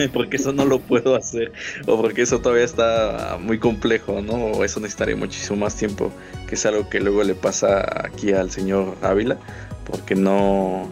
[0.12, 1.52] Porque eso no lo puedo hacer,
[1.86, 4.34] o porque eso todavía está muy complejo, ¿no?
[4.34, 6.10] O eso necesitaría muchísimo más tiempo
[6.46, 9.38] que es algo que luego le pasa aquí al señor Ávila,
[9.84, 10.88] porque no,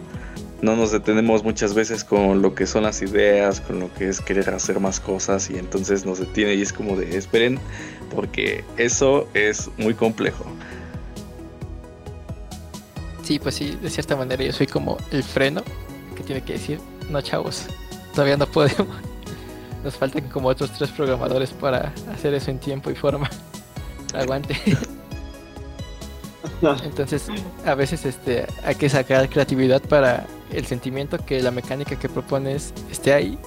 [0.63, 4.21] no nos detenemos muchas veces con lo que son las ideas, con lo que es
[4.21, 7.59] querer hacer más cosas y entonces nos detiene y es como de esperen,
[8.15, 10.45] porque eso es muy complejo.
[13.23, 15.63] Sí, pues sí, de cierta manera yo soy como el freno
[16.17, 16.81] que tiene que decir,
[17.11, 17.67] no chavos,
[18.19, 18.89] todavía no podemos.
[19.85, 23.31] Nos faltan como otros tres programadores para hacer eso en tiempo y forma.
[24.13, 24.57] Aguante.
[26.83, 27.29] Entonces,
[27.65, 32.75] a veces este, hay que sacar creatividad para el sentimiento que la mecánica que propones
[32.91, 33.39] esté ahí,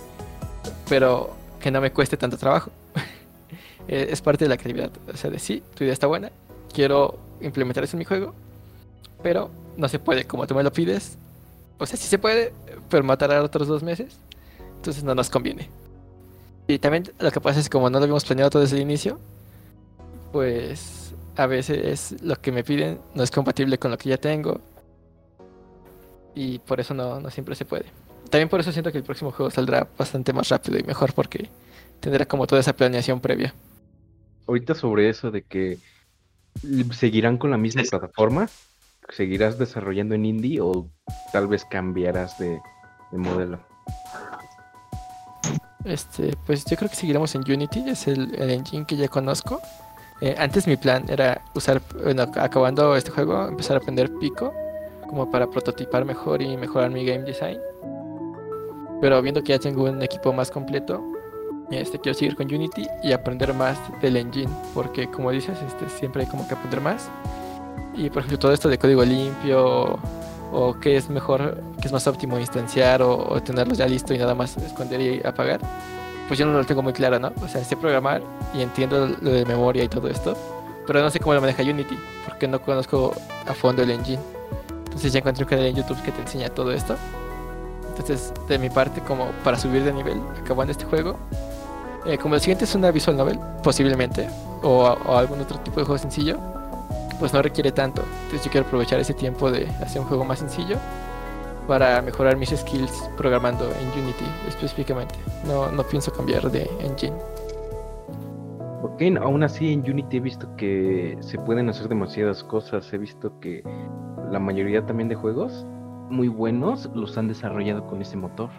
[0.88, 2.72] pero que no me cueste tanto trabajo.
[3.88, 4.92] Eh, es parte de la creatividad.
[5.12, 6.32] O sea, de sí, tu idea está buena,
[6.72, 8.36] quiero implementar eso en mi juego,
[9.24, 11.18] pero no se puede como tú me lo pides.
[11.80, 12.54] O sea, sí se puede,
[12.90, 14.20] pero matará otros dos meses.
[14.82, 15.70] Entonces no nos conviene.
[16.68, 18.82] Y también lo que pasa es que como no lo habíamos planeado todo desde el
[18.82, 19.20] inicio,
[20.32, 24.60] pues a veces lo que me piden no es compatible con lo que ya tengo.
[26.34, 27.86] Y por eso no, no siempre se puede.
[28.32, 31.48] También por eso siento que el próximo juego saldrá bastante más rápido y mejor porque
[32.00, 33.54] tendrá como toda esa planeación previa.
[34.48, 35.78] Ahorita sobre eso de que
[36.92, 38.50] seguirán con la misma plataforma,
[39.10, 40.90] seguirás desarrollando en indie o
[41.32, 42.60] tal vez cambiarás de,
[43.12, 43.60] de modelo.
[45.84, 49.60] Este, pues yo creo que seguiremos en Unity, es el, el engine que ya conozco.
[50.22, 54.54] Eh, antes mi plan era usar, bueno, acabando este juego, empezar a aprender Pico,
[55.10, 57.60] como para prototipar mejor y mejorar mi game design.
[59.02, 61.04] Pero viendo que ya tengo un equipo más completo,
[61.72, 66.24] este, quiero seguir con Unity y aprender más del engine, porque como dices, este, siempre
[66.24, 67.10] hay como que aprender más.
[67.96, 69.98] Y por ejemplo, todo esto de código limpio,
[70.52, 74.18] o qué es mejor, qué es más óptimo instanciar, o, o tenerlo ya listo y
[74.18, 75.60] nada más esconder y apagar,
[76.28, 77.32] pues yo no lo tengo muy claro, ¿no?
[77.44, 78.22] O sea, sé programar
[78.54, 80.36] y entiendo lo de memoria y todo esto,
[80.88, 83.14] pero no sé cómo lo maneja Unity, porque no conozco
[83.48, 84.22] a fondo el engine.
[84.86, 86.96] Entonces ya encontré un canal en YouTube que te enseña todo esto.
[87.90, 91.18] Entonces, de mi parte, como para subir de nivel, acabando este juego,
[92.06, 94.28] eh, como el siguiente es una visual novel, posiblemente,
[94.64, 96.40] o, o algún otro tipo de juego sencillo,
[97.22, 98.02] pues no requiere tanto.
[98.24, 100.76] Entonces yo quiero aprovechar ese tiempo de hacer un juego más sencillo
[101.68, 105.14] para mejorar mis skills programando en Unity específicamente.
[105.46, 107.16] No, no pienso cambiar de engine.
[108.82, 112.92] Ok, aún así en Unity he visto que se pueden hacer demasiadas cosas.
[112.92, 113.64] He visto que
[114.32, 115.64] la mayoría también de juegos
[116.10, 118.50] muy buenos los han desarrollado con ese motor.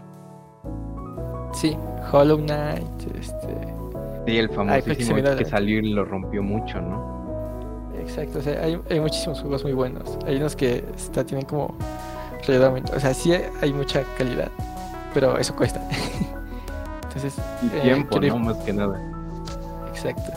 [1.52, 1.76] Sí,
[2.12, 3.74] Hollow Knight, este...
[4.24, 7.21] Sí, el famosísimo mira, que salió y lo rompió mucho, ¿no?
[8.02, 10.18] Exacto, o sea, hay, hay muchísimos juegos muy buenos.
[10.26, 11.74] Hay unos que está, tienen como
[12.46, 14.50] redondamente, o sea, sí hay, mucha calidad,
[15.14, 15.80] pero eso cuesta.
[17.04, 18.46] Entonces, Y eh, tiempo, quiero ¿no?
[18.46, 19.00] Más que nada.
[19.88, 20.32] Exacto.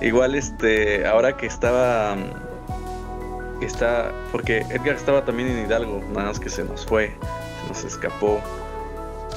[0.00, 2.16] Igual, este, ahora que estaba.
[3.60, 4.12] Está.
[4.30, 7.12] Porque Edgar estaba también en Hidalgo, nada más que se nos fue,
[7.62, 8.40] se nos escapó.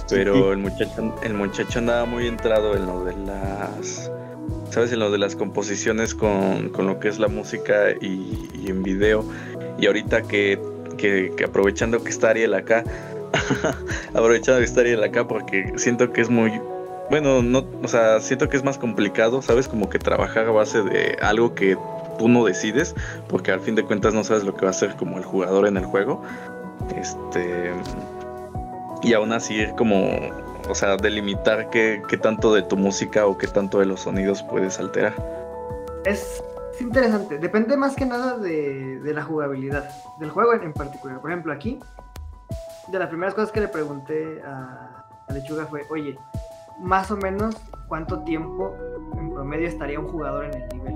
[0.10, 4.12] Pero el muchacho, el muchacho andaba muy entrado en lo de las.
[4.74, 4.92] ¿Sabes?
[4.92, 9.24] En lo de las composiciones con, con lo que es la música y, en video.
[9.78, 10.60] Y ahorita que,
[10.98, 12.84] que, aprovechando que está Ariel acá.
[14.16, 16.60] aprovechando que está Ariel acá porque siento que es muy
[17.12, 19.68] bueno, no, o sea, siento que es más complicado, ¿sabes?
[19.68, 21.78] Como que trabajar a base de algo que
[22.18, 22.96] tú no decides,
[23.28, 25.68] porque al fin de cuentas no sabes lo que va a hacer como el jugador
[25.68, 26.24] en el juego.
[26.98, 27.72] Este.
[29.04, 30.18] Y aún así como,
[30.70, 34.44] o sea, delimitar qué, qué tanto de tu música o qué tanto de los sonidos
[34.44, 35.14] puedes alterar.
[36.06, 36.44] Es,
[36.74, 39.90] es interesante, depende más que nada de, de la jugabilidad,
[40.20, 41.20] del juego en, en particular.
[41.22, 41.80] Por ejemplo, aquí,
[42.88, 46.18] de las primeras cosas que le pregunté a, a Lechuga fue, oye,
[46.80, 47.56] más o menos
[47.88, 48.76] cuánto tiempo
[49.18, 50.96] en promedio estaría un jugador en el nivel.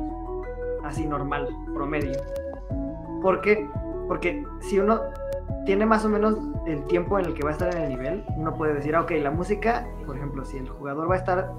[0.83, 2.19] Así normal, promedio.
[3.21, 3.67] ¿Por qué?
[4.07, 5.01] Porque si uno
[5.67, 8.25] tiene más o menos el tiempo en el que va a estar en el nivel,
[8.37, 11.51] uno puede decir, ah, ok, la música, por ejemplo, si el jugador va a estar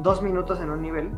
[0.00, 1.12] dos minutos en un nivel,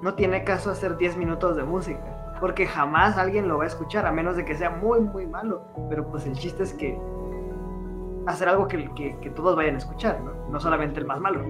[0.00, 4.06] no tiene caso hacer 10 minutos de música, porque jamás alguien lo va a escuchar,
[4.06, 5.64] a menos de que sea muy, muy malo.
[5.90, 6.96] Pero pues el chiste es que
[8.28, 10.30] hacer algo que, que- todos vayan a escuchar, ¿no?
[10.50, 11.44] No solamente el más malo.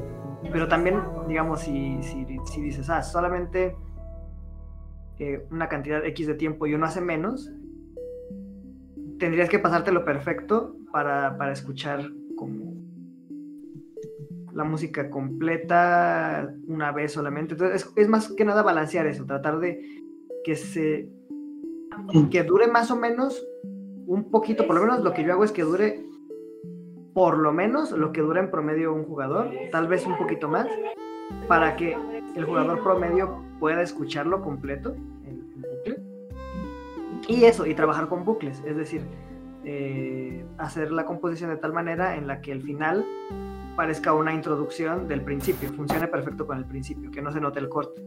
[0.52, 3.76] Pero también, digamos, si, si, si dices, ah, solamente
[5.20, 7.52] eh, una cantidad X de tiempo y uno hace menos,
[9.22, 12.74] tendrías que pasártelo perfecto para, para escuchar como
[14.52, 17.54] la música completa una vez solamente.
[17.54, 19.80] Entonces es, más que nada balancear eso, tratar de
[20.44, 21.08] que se
[22.32, 23.46] que dure más o menos
[24.06, 26.04] un poquito, por lo menos lo que yo hago es que dure
[27.14, 30.66] por lo menos lo que dura en promedio un jugador, tal vez un poquito más,
[31.46, 31.96] para que
[32.34, 34.96] el jugador promedio pueda escucharlo completo.
[37.28, 39.02] Y eso, y trabajar con bucles, es decir,
[39.64, 43.06] eh, hacer la composición de tal manera en la que el final
[43.76, 47.68] parezca una introducción del principio, funcione perfecto con el principio, que no se note el
[47.68, 48.02] corte.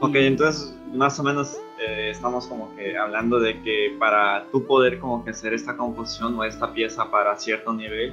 [0.00, 4.98] Ok, entonces más o menos eh, estamos como que hablando de que para tú poder
[4.98, 8.12] como que hacer esta composición o esta pieza para cierto nivel,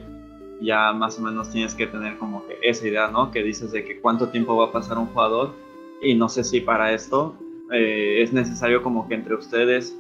[0.61, 3.31] ya más o menos tienes que tener como que esa idea, ¿no?
[3.31, 5.53] Que dices de que cuánto tiempo va a pasar un jugador
[6.01, 7.35] y no sé si para esto
[7.71, 9.95] eh, es necesario como que entre ustedes,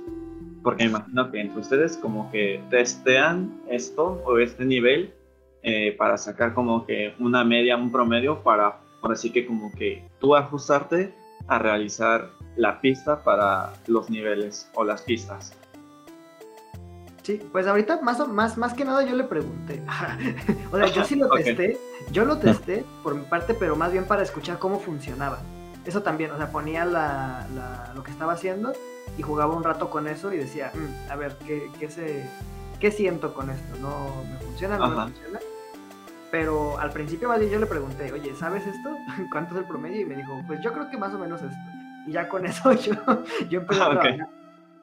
[0.63, 5.13] porque me imagino que entre ustedes como que testean esto o este nivel
[5.61, 10.03] eh, para sacar como que una media, un promedio para, por así que como que
[10.19, 11.13] tú ajustarte
[11.47, 15.53] a realizar la pista para los niveles o las pistas.
[17.23, 19.83] Sí, pues ahorita más, más, más que nada yo le pregunté.
[20.71, 21.77] o sea, yo sí lo testé,
[22.11, 25.39] yo lo testé por mi parte, pero más bien para escuchar cómo funcionaba.
[25.85, 28.73] Eso también, o sea, ponía la, la- lo que estaba haciendo
[29.17, 32.25] y jugaba un rato con eso y decía, "Mm, a ver, ¿qué, qué, se,
[32.79, 33.77] ¿qué siento con esto?
[33.79, 34.77] ¿No me funciona?
[34.77, 35.05] ¿No Ajá.
[35.05, 35.39] me funciona?
[36.31, 38.89] Pero al principio más bien yo le pregunté, oye, ¿sabes esto?
[39.31, 40.01] ¿Cuánto es el promedio?
[40.01, 41.57] Y me dijo, pues yo creo que más o menos esto.
[42.07, 42.93] Y ya con eso yo,
[43.49, 44.27] yo empecé Ah, a trabajar.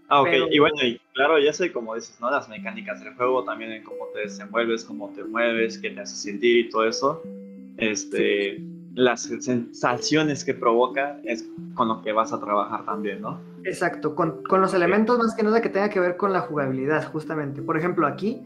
[0.08, 2.30] Ah, ok, Pero- y bueno, y claro, ya sé como dices, ¿no?
[2.30, 6.14] Las mecánicas del juego, también en cómo te desenvuelves, cómo te mueves, qué te hace
[6.16, 7.22] sentir y todo eso.
[7.76, 8.60] Este,
[8.96, 13.38] las sensaciones que provoca es con lo que vas a trabajar también, ¿no?
[13.62, 17.06] Exacto, con, con los elementos más que nada que tenga que ver con la jugabilidad,
[17.12, 17.60] justamente.
[17.60, 18.42] Por ejemplo, aquí,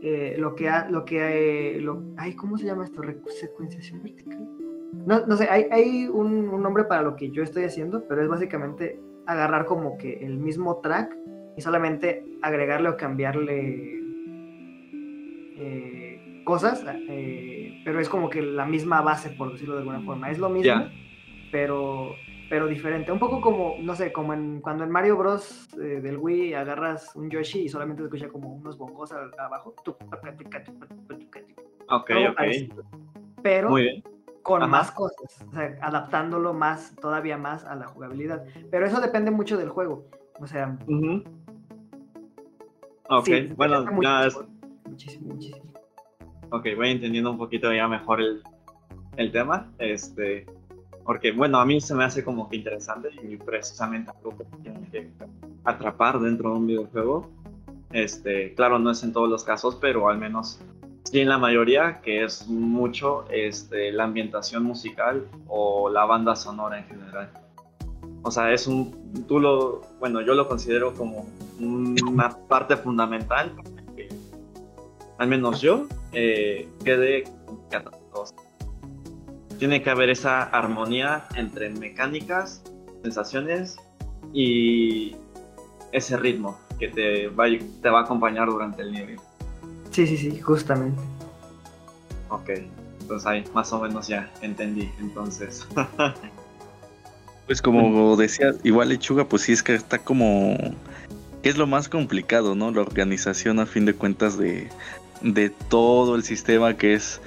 [0.00, 3.02] eh, lo que ha, lo que eh, lo, ay, ¿cómo se llama esto?
[3.26, 4.48] Secuenciación vertical.
[5.04, 8.22] No, no sé, hay, hay un, un nombre para lo que yo estoy haciendo, pero
[8.22, 11.12] es básicamente agarrar como que el mismo track
[11.56, 14.00] y solamente agregarle o cambiarle
[15.56, 17.57] eh, cosas, eh,
[17.88, 20.30] pero es como que la misma base, por decirlo de alguna forma.
[20.30, 20.90] Es lo mismo,
[21.50, 22.18] pero
[22.50, 23.10] pero diferente.
[23.10, 25.66] Un poco como, no sé, como en cuando en Mario Bros.
[25.80, 29.74] eh, del Wii agarras un Yoshi y solamente se escucha como unos bongos abajo.
[31.88, 32.36] Ok, ok.
[32.36, 32.82] parecido.
[33.42, 34.04] Pero Muy bien.
[34.42, 34.70] con Ajá.
[34.70, 38.44] más cosas, o sea, adaptándolo más, todavía más a la jugabilidad.
[38.70, 40.04] Pero eso depende mucho del juego.
[40.38, 41.22] O sea, Ujú.
[43.08, 45.72] Ok, sí, bueno, depende ya es- muchísimo, muchísimo, muchísimo.
[46.50, 48.42] Ok, voy entendiendo un poquito ya mejor el,
[49.16, 49.70] el tema.
[49.78, 50.46] Este,
[51.04, 54.88] porque, bueno, a mí se me hace como que interesante y precisamente algo que tiene
[54.90, 55.10] que
[55.64, 57.30] atrapar dentro de un videojuego.
[57.92, 60.60] Este, claro, no es en todos los casos, pero al menos
[61.04, 66.78] sí en la mayoría, que es mucho este, la ambientación musical o la banda sonora
[66.78, 67.30] en general.
[68.22, 71.26] O sea, es un, tú lo, bueno, yo lo considero como
[71.60, 73.52] una parte fundamental
[75.18, 77.24] al menos yo, eh, quede
[77.66, 78.24] atrapado.
[79.58, 82.62] Tiene que haber esa armonía entre mecánicas,
[83.02, 83.76] sensaciones
[84.32, 85.16] y
[85.92, 89.18] ese ritmo que te va, a- te va a acompañar durante el nivel.
[89.90, 91.00] Sí, sí, sí, justamente.
[92.28, 92.50] Ok,
[93.00, 94.90] entonces ahí más o menos ya entendí.
[95.00, 95.66] Entonces,
[97.46, 100.54] Pues como decía, igual Lechuga, pues sí es que está como...
[101.42, 102.70] Es lo más complicado, ¿no?
[102.70, 104.68] La organización a fin de cuentas de,
[105.22, 107.20] de todo el sistema que es,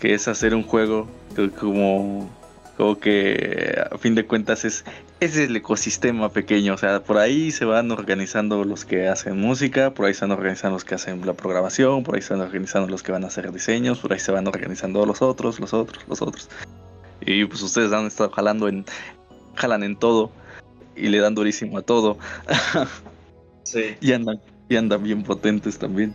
[0.00, 2.30] que es hacer un juego que como,
[2.76, 4.84] como que a fin de cuentas es,
[5.20, 6.74] es el ecosistema pequeño.
[6.74, 10.32] O sea, por ahí se van organizando los que hacen música, por ahí se van
[10.32, 13.28] organizando los que hacen la programación, por ahí se van organizando los que van a
[13.28, 16.48] hacer diseños, por ahí se van organizando los otros, los otros, los otros.
[17.20, 18.84] Y pues ustedes han estado jalando en,
[19.54, 20.30] jalan en todo
[20.96, 22.18] y le dan durísimo a todo
[23.62, 23.96] sí.
[24.00, 26.14] y andan y andan bien potentes también.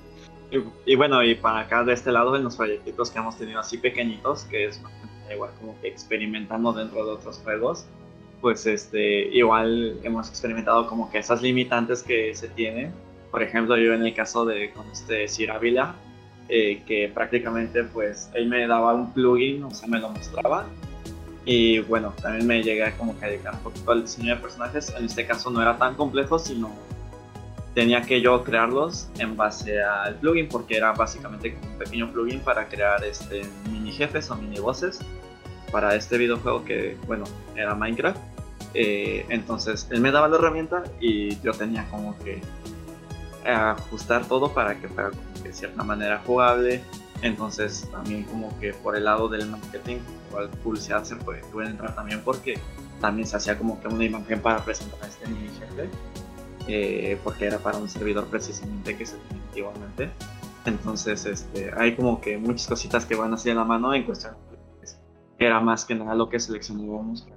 [0.86, 3.78] Y, bueno, y para acá de este lado, en los proyectitos que hemos tenido así
[3.78, 4.80] pequeñitos, que es
[5.32, 7.86] igual como que experimentando dentro de otros juegos,
[8.40, 12.94] pues este, igual hemos experimentado como que esas limitantes que se tienen.
[13.32, 15.96] Por ejemplo, yo en el caso de con este Sir Ávila,
[16.50, 20.68] eh, que prácticamente pues él me daba un plugin, o sea, me lo mostraba.
[21.46, 24.94] Y bueno, también me llegué como que a dedicar un poquito al diseño de personajes.
[24.96, 26.72] En este caso no era tan complejo, sino
[27.74, 32.68] tenía que yo crearlos en base al plugin porque era básicamente un pequeño plugin para
[32.68, 35.00] crear este mini jefes o mini bosses
[35.72, 38.18] para este videojuego que bueno era Minecraft.
[38.76, 42.42] Eh, entonces él me daba la herramienta y yo tenía como que
[43.46, 46.82] ajustar todo para que fuera como que de cierta manera jugable.
[47.24, 49.98] Entonces también como que por el lado del marketing
[50.30, 52.60] igual publicidad se puede, puede entrar también porque
[53.02, 55.90] también se hacía como que una imagen para presentar a este mini jefe
[56.68, 60.10] eh, porque era para un servidor precisamente que se tenía antiguamente.
[60.66, 64.36] Entonces, este, hay como que muchas cositas que van así de la mano en cuestión.
[65.38, 67.28] Era más que nada lo que seleccionábamos,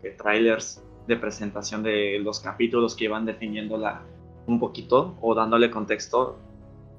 [0.00, 4.02] que trailers de presentación de los capítulos que iban definiendo la,
[4.46, 6.38] un poquito o dándole contexto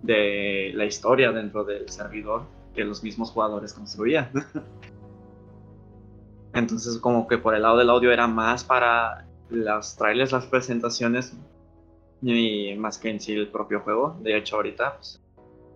[0.04, 2.44] de la historia dentro del servidor
[2.76, 4.30] que los mismos jugadores construían.
[6.54, 11.34] Entonces, como que por el lado del audio era más para las trailers, las presentaciones,
[12.22, 14.18] y más que en sí el propio juego.
[14.22, 15.20] De hecho, ahorita, pues,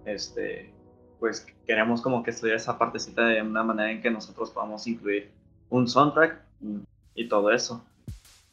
[0.06, 0.72] este,
[1.20, 5.32] pues queremos como que estudiar esa partecita de una manera en que nosotros podamos incluir
[5.70, 6.42] un soundtrack
[7.16, 7.84] y todo eso.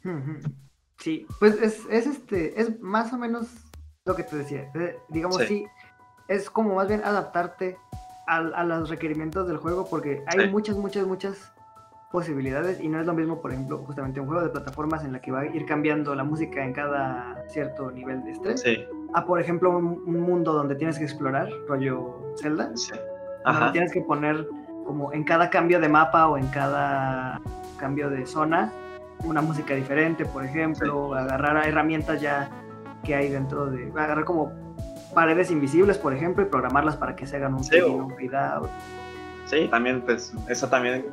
[0.99, 3.45] Sí, pues es, es este, es más o menos
[4.03, 4.71] lo que te decía.
[4.73, 5.45] eh, digamos, Sí.
[5.47, 5.65] sí.
[6.27, 7.77] es como más bien adaptarte
[8.25, 10.47] al- a, los requerimientos del juego porque hay Sí.
[10.49, 11.51] muchas, muchas, muchas
[12.11, 15.19] posibilidades y no es lo mismo, por ejemplo, justamente un juego de plataformas en la
[15.19, 19.25] que va a ir cambiando la música en cada cierto nivel de estrés, Sí, a
[19.25, 22.93] por ejemplo un, un mundo donde tienes que explorar, rollo Zelda, sí.
[23.45, 24.47] donde tienes que poner
[24.85, 27.41] como en cada cambio de mapa o en cada
[27.77, 28.71] cambio de zona
[29.25, 32.49] una música diferente, por ejemplo, agarrar herramientas ya
[33.03, 34.51] que hay dentro de, agarrar como
[35.13, 38.69] paredes invisibles, por ejemplo, y programarlas para que se hagan un, Sí, o- un out.
[39.45, 41.05] Sí, también, pues, eso también,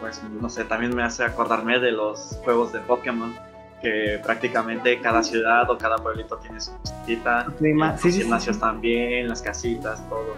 [0.00, 3.34] pues, no sé, también me hace acordarme de los juegos de Pokémon,
[3.82, 6.72] que prácticamente cada ciudad o cada pueblito tiene su
[7.92, 8.60] los Sí, sí, gimnasios sí.
[8.60, 10.34] también, las casitas, todo.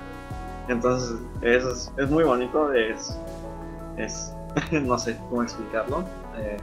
[0.69, 3.19] Entonces, eso es, es muy bonito, es,
[3.97, 4.35] es,
[4.73, 6.05] no sé cómo explicarlo.
[6.37, 6.57] Eh,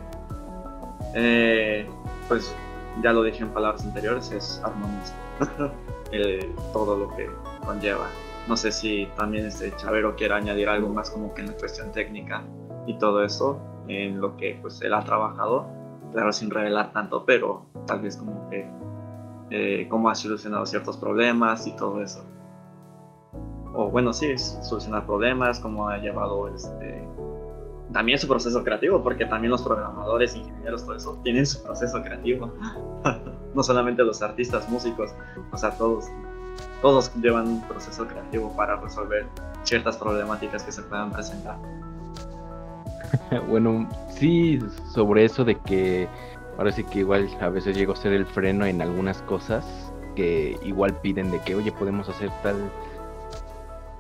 [1.16, 1.90] eh,
[2.28, 2.54] pues,
[3.02, 5.14] ya lo dije en palabras anteriores, es armonioso.
[6.12, 7.30] El- todo lo que
[7.66, 8.08] conlleva.
[8.48, 11.92] No sé si también este Chavero quiere añadir algo más como que en la cuestión
[11.92, 12.44] técnica
[12.86, 15.68] y todo eso, en lo que pues él ha trabajado,
[16.14, 18.70] claro, sin revelar tanto, pero tal vez como que
[19.50, 22.26] eh, cómo ha solucionado ciertos problemas y todo eso.
[23.74, 27.06] O bueno, sí, solucionar problemas, cómo ha llevado este
[27.92, 32.54] también su proceso creativo, porque también los programadores, ingenieros, todo eso, tienen su proceso creativo.
[33.56, 35.12] no solamente los artistas, músicos,
[35.52, 36.06] o sea, todos,
[36.82, 39.26] todos llevan un proceso creativo para resolver
[39.64, 41.58] ciertas problemáticas que se puedan presentar.
[43.50, 44.60] bueno, sí,
[44.94, 46.08] sobre eso de que
[46.58, 49.66] ahora sí que igual a veces llego a ser el freno en algunas cosas
[50.16, 52.56] que igual piden de que, oye, podemos hacer tal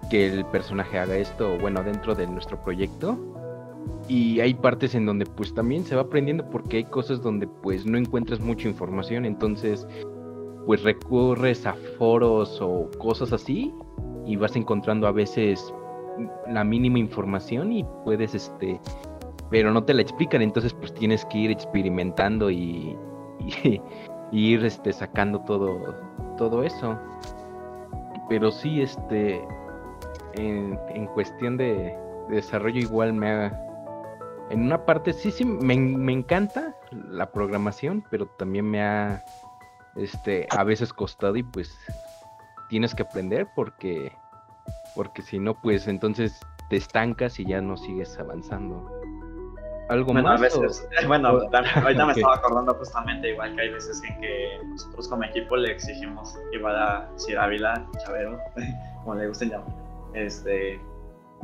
[0.10, 3.18] que el personaje haga esto, bueno, dentro de nuestro proyecto.
[4.08, 7.86] Y hay partes en donde pues también se va aprendiendo porque hay cosas donde pues
[7.86, 9.86] no encuentras mucha información, entonces
[10.68, 13.74] pues recurres a foros o cosas así
[14.26, 15.74] y vas encontrando a veces
[16.45, 18.80] la mínima información y puedes este
[19.49, 20.41] pero no te la explican.
[20.41, 22.97] Entonces pues tienes que ir experimentando y,
[23.63, 23.82] y,
[24.32, 25.95] ir este sacando todo
[26.36, 26.99] todo eso.
[28.28, 29.41] Pero sí este
[30.34, 31.97] en, en cuestión de,
[32.30, 33.63] desarrollo igual me ha
[34.49, 39.24] en una parte sí sí me, me encanta la programación pero también me ha
[39.98, 41.76] este a veces costado y pues
[42.70, 44.12] tienes que aprender porque
[44.95, 46.39] porque si no, pues entonces
[46.70, 48.91] te estancas y ya no sigues avanzando.
[49.89, 50.39] ¿Algo bueno, más?
[50.39, 55.08] A veces, bueno, ahorita me estaba acordando justamente igual que hay veces en que nosotros
[55.08, 58.39] como equipo le exigimos igual a Sir Ávila, Chavero,
[59.04, 59.70] como le gusten llamar,
[60.14, 60.82] este,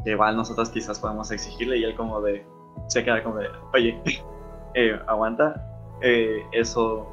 [0.03, 2.45] que igual nosotros quizás podemos exigirle y él como de,
[2.87, 4.01] se queda como de, oye,
[4.73, 5.63] eh, aguanta,
[6.01, 7.07] eh, eso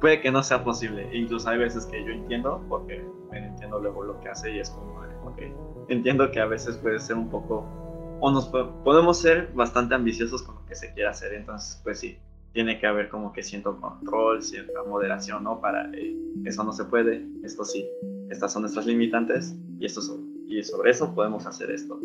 [0.00, 1.08] puede que no sea posible.
[1.12, 5.00] Incluso hay veces que yo entiendo, porque entiendo luego lo que hace y es como,
[5.88, 7.66] entiendo que a veces puede ser un poco,
[8.20, 12.16] o nos podemos ser bastante ambiciosos con lo que se quiera hacer, entonces pues sí,
[12.52, 15.60] tiene que haber como que cierto control, cierta moderación, ¿no?
[15.60, 17.86] Para eh, eso no se puede, esto sí,
[18.30, 20.00] estas son nuestras limitantes y, esto
[20.46, 22.00] y sobre eso podemos hacer esto.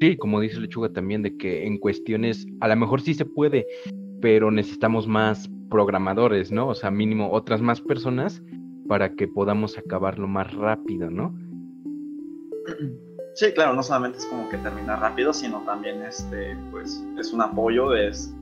[0.00, 3.66] Sí, como dice Lechuga también, de que en cuestiones, a lo mejor sí se puede,
[4.20, 6.68] pero necesitamos más programadores, ¿no?
[6.68, 8.42] O sea, mínimo otras más personas
[8.88, 11.34] para que podamos acabarlo más rápido, ¿no?
[13.34, 17.40] Sí, claro, no solamente es como que terminar rápido, sino también este, pues, es un
[17.40, 18.34] apoyo, es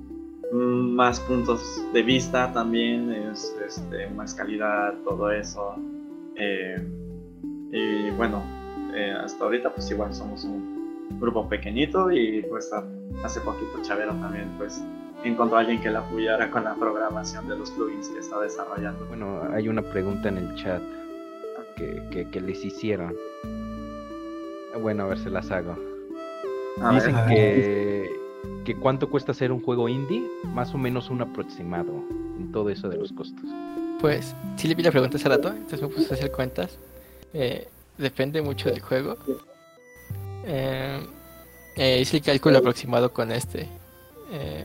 [0.52, 5.76] más puntos de vista también, es este, más calidad, todo eso.
[6.36, 6.76] Eh,
[7.70, 8.42] y bueno,
[8.94, 12.70] eh, hasta ahorita pues igual somos un grupo pequeñito y pues
[13.22, 14.82] hace poquito Chavero también pues
[15.24, 19.06] encontró a alguien que la apoyara con la programación de los plugins que está desarrollando.
[19.06, 20.82] Bueno, hay una pregunta en el chat
[21.76, 23.14] que, que, les hicieron.
[24.80, 25.76] Bueno, a ver, se las hago.
[26.92, 28.10] Dicen que,
[28.64, 30.22] que cuánto cuesta hacer un juego indie,
[30.54, 31.92] más o menos un aproximado
[32.38, 33.44] en todo eso de los costos.
[34.00, 36.78] Pues sí le vi la pregunta hace rato, entonces me puse a hacer cuentas.
[37.32, 37.66] Eh,
[37.96, 39.16] depende mucho del juego.
[40.44, 41.00] Eh,
[41.76, 43.68] eh, hice el cálculo aproximado con este.
[44.32, 44.64] Eh,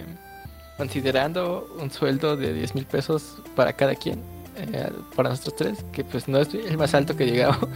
[0.84, 4.20] considerando un sueldo de 10 mil pesos para cada quien,
[4.58, 7.70] eh, para nosotros tres, que pues no es el más alto que llegamos,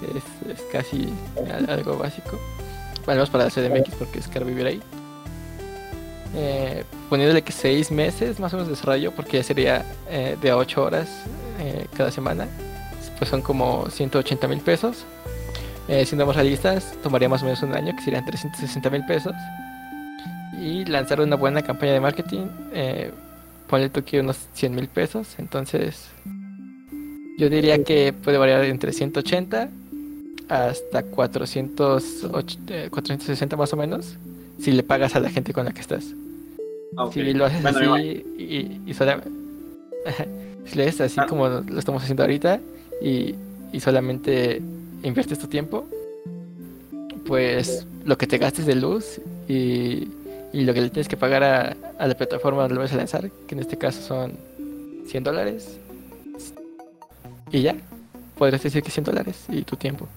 [0.48, 1.12] es, casi
[1.68, 2.38] algo básico,
[3.04, 4.80] menos para la CDMX porque es caro vivir ahí.
[6.36, 10.52] Eh, poniéndole que 6 meses más o menos de desarrollo, porque ya sería eh, de
[10.52, 11.08] 8 horas
[11.96, 12.46] cada semana,
[13.18, 15.04] pues son como 180 mil pesos.
[16.04, 19.34] siendo más realistas, tomaría más o menos un año, que serían 360 mil pesos
[20.60, 23.10] y lanzar una buena campaña de marketing, eh,
[23.68, 25.36] ponle tú que unos 100 mil pesos.
[25.38, 26.08] Entonces,
[27.38, 29.70] yo diría que puede variar entre 180
[30.48, 32.26] hasta 400,
[32.90, 34.16] 460 eh, más o menos,
[34.58, 36.04] si le pagas a la gente con la que estás.
[37.12, 39.30] Si lo haces así y, y solamente,
[40.66, 41.26] si lo haces así ah.
[41.26, 42.60] como lo estamos haciendo ahorita
[43.00, 43.36] y,
[43.72, 44.60] y solamente
[45.04, 45.86] inviertes tu tiempo,
[47.26, 50.08] pues lo que te gastes de luz y
[50.52, 52.96] y lo que le tienes que pagar a, a la plataforma donde lo vas a
[52.96, 54.38] lanzar, que en este caso son
[55.06, 55.78] 100 dólares.
[57.50, 57.76] Y ya,
[58.36, 60.08] podrías decir que 100 dólares y tu tiempo.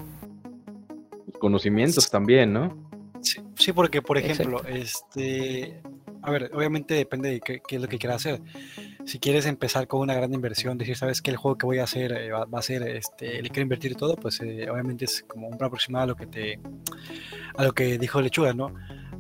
[1.39, 2.75] Conocimientos también, ¿no?
[3.21, 5.81] Sí, sí porque por ejemplo, este,
[6.21, 8.41] a ver, obviamente depende de qué, es lo que quieras hacer.
[9.05, 11.83] Si quieres empezar con una gran inversión, decir, sabes que el juego que voy a
[11.83, 15.47] hacer eh, va, a ser, este, le quiero invertir todo, pues eh, obviamente es como
[15.49, 16.59] un aproximado a lo que te,
[17.57, 18.73] a lo que dijo Lechuga, ¿no?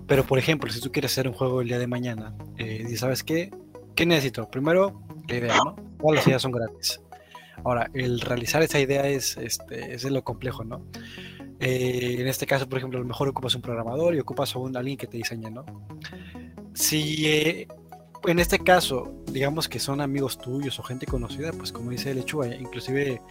[0.07, 2.95] Pero, por ejemplo, si tú quieres hacer un juego el día de mañana, eh, y
[2.97, 3.51] ¿sabes qué?
[3.95, 4.49] ¿Qué necesito?
[4.49, 5.75] Primero, la idea, ¿no?
[5.99, 6.99] Todas las ideas son gratis.
[7.63, 10.85] Ahora, el realizar esa idea es, este, es lo complejo, ¿no?
[11.59, 14.59] Eh, en este caso, por ejemplo, a lo mejor ocupas un programador y ocupas a
[14.59, 15.65] un, alguien que te diseñe, ¿no?
[16.73, 17.67] Si eh,
[18.25, 22.53] en este caso, digamos que son amigos tuyos o gente conocida, pues como dice Lechuga,
[22.55, 23.21] inclusive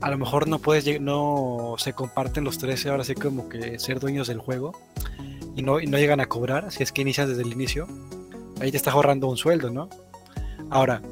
[0.00, 4.00] a lo mejor no puedes, no se comparten los tres ahora sí como que ser
[4.00, 4.72] dueños del juego
[5.56, 7.86] y no, y no llegan a cobrar, si es que inicias desde el inicio,
[8.60, 9.88] ahí te estás ahorrando un sueldo, ¿no?
[10.70, 11.02] Ahora,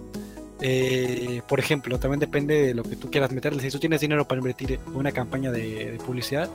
[0.61, 3.63] eh, por ejemplo, también depende de lo que tú quieras meterle.
[3.63, 6.49] Si tú tienes dinero para invertir en una campaña de, de publicidad,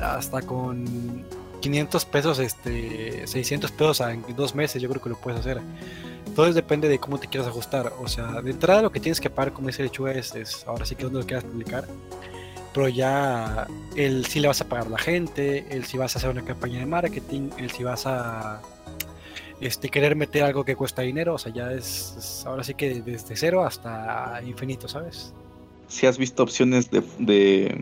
[0.00, 1.24] hasta con
[1.60, 5.60] 500 pesos, este, 600 pesos en dos meses, yo creo que lo puedes hacer.
[6.34, 7.92] Todo depende de cómo te quieras ajustar.
[8.00, 10.84] O sea, de entrada lo que tienes que pagar, como dice Lechuga, es, es ahora
[10.84, 11.86] sí que donde lo quieras publicar.
[12.72, 13.66] Pero ya
[13.96, 16.42] el si le vas a pagar a la gente, el si vas a hacer una
[16.42, 18.62] campaña de marketing, el si vas a
[19.60, 23.36] este, querer meter algo que cuesta dinero, o sea, ya es, ahora sí que desde
[23.36, 25.32] cero hasta infinito, ¿sabes?
[25.88, 27.74] Si has visto opciones de, de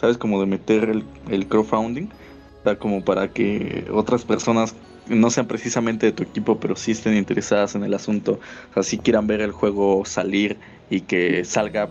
[0.00, 0.18] ¿sabes?
[0.18, 4.74] Como de meter el, el crowdfunding, o sea, como para que otras personas
[5.06, 8.82] no sean precisamente de tu equipo, pero sí estén interesadas en el asunto, o sea,
[8.82, 10.56] sí quieran ver el juego salir
[10.90, 11.88] y que salga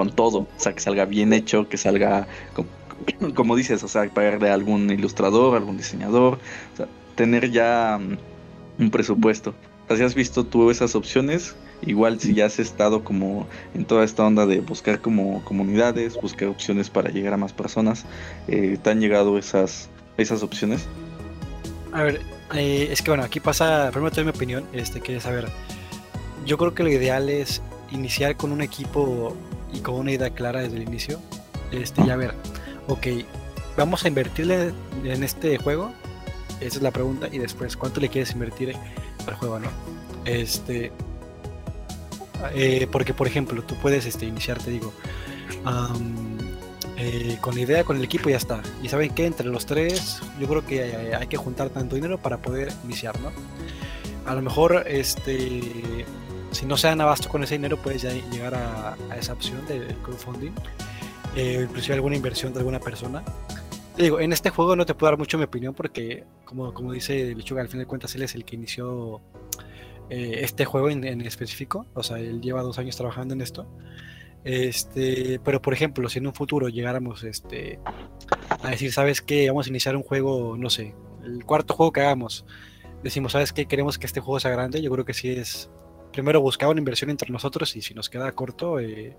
[0.00, 2.70] con todo, o sea, que salga bien hecho, que salga, como,
[3.34, 6.38] como dices, o sea, pagarle a algún ilustrador, algún diseñador,
[7.16, 8.16] tener ya um,
[8.78, 9.50] un presupuesto.
[9.84, 13.84] O sea, si has visto tú esas opciones, igual si ya has estado como en
[13.84, 18.06] toda esta onda de buscar como comunidades, buscar opciones para llegar a más personas,
[18.48, 20.86] eh, ¿te han llegado esas, esas opciones?
[21.92, 22.22] A ver,
[22.54, 25.48] eh, es que bueno, aquí pasa, primero te mi opinión, este, que saber,
[26.46, 29.36] yo creo que lo ideal es iniciar con un equipo
[29.72, 31.20] y con una idea clara desde el inicio,
[31.72, 32.34] este, y a ver,
[32.88, 33.06] ok,
[33.76, 34.72] vamos a invertirle
[35.04, 35.92] en este juego,
[36.60, 38.74] esa es la pregunta, y después, ¿cuánto le quieres invertir
[39.26, 39.68] al juego, no?
[40.24, 40.92] Este,
[42.54, 44.92] eh, porque por ejemplo, tú puedes este, iniciar, te digo,
[46.96, 48.62] eh, con la idea, con el equipo ya está.
[48.82, 52.18] Y saben que entre los tres, yo creo que hay, hay que juntar tanto dinero
[52.18, 53.30] para poder iniciar, ¿no?
[54.26, 56.04] A lo mejor, este,
[56.50, 59.66] si no se dan abasto con ese dinero, puedes ya llegar a, a esa opción
[59.66, 60.52] del crowdfunding,
[61.36, 63.22] eh, inclusive alguna inversión de alguna persona.
[63.96, 66.92] Te digo, en este juego no te puedo dar mucho mi opinión porque, como, como
[66.92, 69.20] dice Lechuga, al fin de cuentas él es el que inició
[70.08, 73.66] eh, este juego en, en específico, o sea, él lleva dos años trabajando en esto.
[74.42, 77.78] Este, pero por ejemplo, si en un futuro llegáramos este,
[78.62, 79.48] a decir, ¿sabes qué?
[79.48, 80.94] Vamos a iniciar un juego, no sé,
[81.24, 82.46] el cuarto juego que hagamos.
[83.02, 83.66] Decimos, ¿sabes qué?
[83.66, 84.82] Queremos que este juego sea grande.
[84.82, 85.70] Yo creo que sí es
[86.12, 89.16] primero buscar una inversión entre nosotros y si nos queda corto, eh,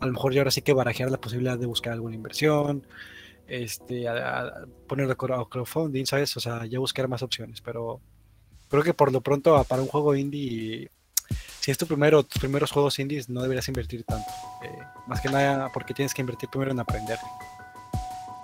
[0.00, 2.86] a lo mejor ya ahora sí que barajear la posibilidad de buscar alguna inversión,
[3.46, 6.36] este, a, a ponerlo a crowdfunding, ¿sabes?
[6.36, 8.00] O sea, ya buscar más opciones, pero
[8.68, 10.90] creo que por lo pronto para un juego indie
[11.60, 14.30] si es tu primero, tus primeros juegos indies, no deberías invertir tanto.
[14.62, 17.18] Eh, más que nada porque tienes que invertir primero en aprender.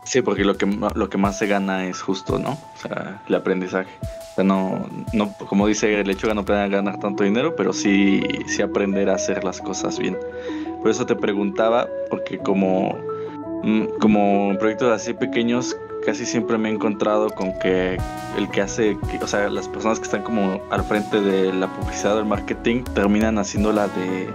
[0.05, 2.50] Sí, porque lo que, lo que más se gana es justo, ¿no?
[2.50, 3.90] O sea, el aprendizaje.
[4.32, 7.72] O sea, no, no, como dice el hecho de no pueden ganar tanto dinero, pero
[7.72, 10.18] sí, sí aprender a hacer las cosas bien.
[10.80, 12.98] Por eso te preguntaba, porque como,
[13.62, 17.96] mm, como proyectos así pequeños, casi siempre me he encontrado con que
[18.36, 22.16] el que hace, o sea, las personas que están como al frente de la publicidad
[22.16, 24.28] o el marketing terminan haciéndola de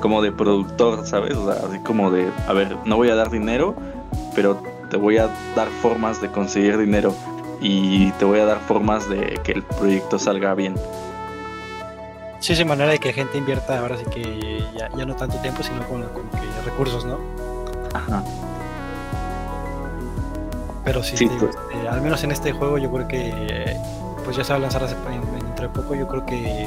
[0.00, 1.36] como de productor, ¿sabes?
[1.36, 3.74] O sea, así como de, a ver, no voy a dar dinero,
[4.34, 7.14] pero te voy a dar formas de conseguir dinero
[7.60, 10.74] y te voy a dar formas de que el proyecto salga bien.
[12.40, 15.62] Sí, sí, manera de que gente invierta ahora sí que ya, ya no tanto tiempo,
[15.62, 17.18] sino con, con que recursos, ¿no?
[17.94, 18.22] Ajá.
[20.84, 21.56] Pero sí, Sí, te digo, pues.
[21.74, 23.76] este, al menos en este juego yo creo que eh,
[24.24, 26.66] pues ya se va a lanzar hace, en, en- dentro de poco, yo creo que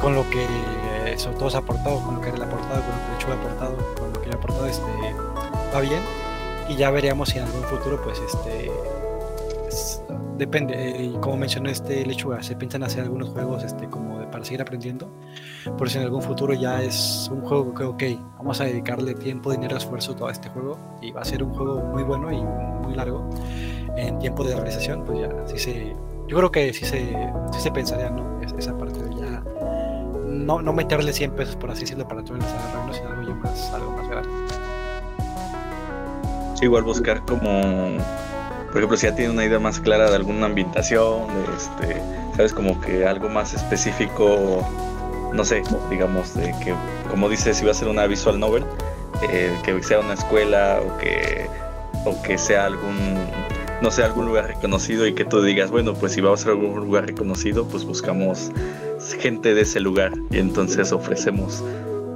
[0.00, 2.80] con lo que eh, sobre todo se ha aportado, con lo que él ha aportado,
[2.82, 4.82] con lo que Lechuga ha aportado, con lo que yo he aportado, este,
[5.74, 6.00] va bien.
[6.68, 8.70] Y ya veremos si en algún futuro, pues este
[9.68, 10.02] es-
[10.36, 14.26] depende, eh, y como mencionó este Lechuga, se piensan hacer algunos juegos este, como de,
[14.26, 15.08] para seguir aprendiendo.
[15.78, 18.02] Por si en algún futuro ya es un juego que, ok,
[18.38, 21.54] vamos a dedicarle tiempo, dinero, esfuerzo a todo este juego y va a ser un
[21.54, 22.42] juego muy bueno y
[22.84, 23.28] muy largo
[23.96, 25.96] en tiempo de realización, pues ya sí se.
[26.28, 27.16] Yo creo que sí se,
[27.52, 28.42] sí se pensaría, ¿no?
[28.42, 29.42] Es- esa parte de ya.
[30.26, 33.34] No, no meterle 100 pesos, por así decirlo, para todo el desarrollo, sino algo ya
[33.36, 34.28] más, algo más grande.
[36.62, 37.60] Igual buscar como,
[38.68, 41.22] por ejemplo, si ya tiene una idea más clara de alguna ambientación,
[41.56, 42.00] este,
[42.34, 44.66] sabes, como que algo más específico,
[45.32, 46.74] no sé, digamos, de que,
[47.10, 48.64] como dices, si va a ser una visual novel,
[49.30, 51.46] eh, que sea una escuela o que,
[52.04, 52.96] o que sea algún,
[53.82, 56.74] no sé, algún lugar reconocido y que tú digas, bueno, pues si vamos a algún
[56.76, 58.50] lugar reconocido, pues buscamos
[59.20, 61.62] gente de ese lugar y entonces ofrecemos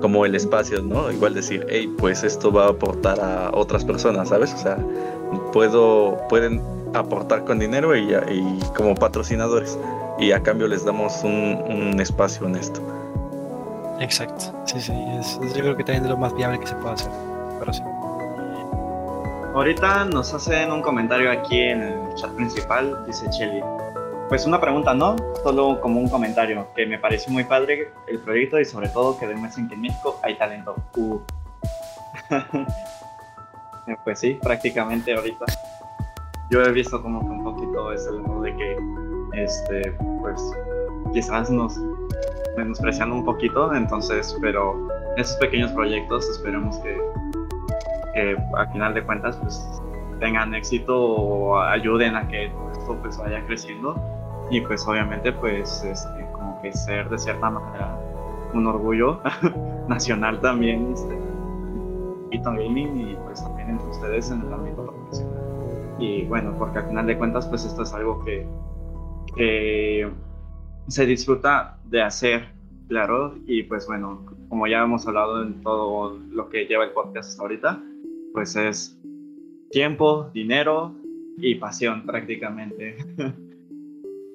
[0.01, 1.11] como el espacio, ¿no?
[1.11, 4.53] Igual decir, hey, pues esto va a aportar a otras personas, ¿sabes?
[4.55, 4.77] O sea,
[5.53, 6.63] puedo, pueden
[6.95, 9.79] aportar con dinero y, y como patrocinadores
[10.19, 12.81] y a cambio les damos un, un espacio en esto.
[14.01, 14.45] Exacto.
[14.67, 14.93] Sí, sí.
[15.19, 17.11] Es, es- yo creo que también es lo más viable que se puede hacer.
[17.61, 17.83] Pero sí.
[19.55, 23.61] Ahorita nos hacen un comentario aquí en el chat principal, dice Chelly.
[24.31, 25.17] Pues una pregunta, ¿no?
[25.43, 29.27] Solo como un comentario, que me pareció muy padre el proyecto y sobre todo que
[29.27, 30.77] demuestren que en México hay talento.
[30.97, 31.19] Uh.
[34.05, 35.47] pues sí, prácticamente ahorita.
[36.49, 38.77] Yo he visto como que un poquito ese modo de que,
[39.33, 39.91] este,
[40.21, 40.41] pues,
[41.13, 41.77] quizás nos
[42.57, 46.97] menospreciando un poquito, entonces, pero esos pequeños proyectos esperemos que,
[48.15, 49.61] que al final de cuentas, pues,
[50.21, 54.20] tengan éxito o ayuden a que esto pues vaya creciendo
[54.51, 57.97] y pues obviamente pues este, como que ser de cierta manera
[58.53, 59.21] un orgullo
[59.89, 61.15] nacional también este,
[62.33, 65.97] y pues también entre ustedes en el ámbito profesional.
[65.99, 68.47] Y bueno porque al final de cuentas pues esto es algo que,
[69.37, 70.11] que
[70.89, 72.49] se disfruta de hacer
[72.89, 77.31] claro y pues bueno como ya hemos hablado en todo lo que lleva el podcast
[77.31, 77.83] hasta ahorita
[78.33, 78.99] pues es
[79.71, 80.95] tiempo dinero
[81.37, 82.97] y pasión prácticamente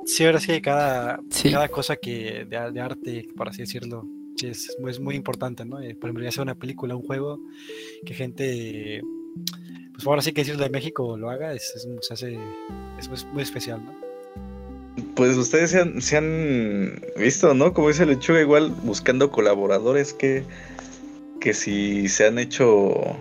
[0.05, 1.19] Sí, ahora sí, cada,
[1.51, 4.07] cada cosa que de, de, arte, por así decirlo,
[4.41, 5.81] es, es, muy importante, ¿no?
[5.81, 7.39] Eh, por ejemplo, ya sea una película, un juego,
[8.05, 9.01] que gente,
[9.93, 12.37] pues ahora sí que decirlo de México lo haga, es, se hace,
[12.99, 13.95] es, muy especial, ¿no?
[15.15, 17.73] Pues ustedes se han, se han visto, ¿no?
[17.73, 20.43] Como dice Lechuga, igual buscando colaboradores que,
[21.39, 23.17] que si se han hecho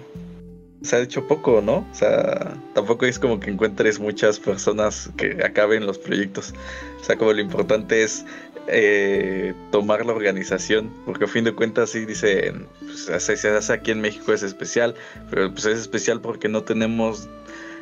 [0.85, 1.79] se ha hecho poco, ¿no?
[1.79, 6.55] O sea, tampoco es como que encuentres muchas personas que acaben los proyectos.
[7.01, 8.25] O sea, como lo importante es
[8.67, 13.91] eh, tomar la organización, porque a fin de cuentas sí dicen, pues, se hace aquí
[13.91, 14.95] en México es especial,
[15.31, 17.29] pero pues es especial porque no tenemos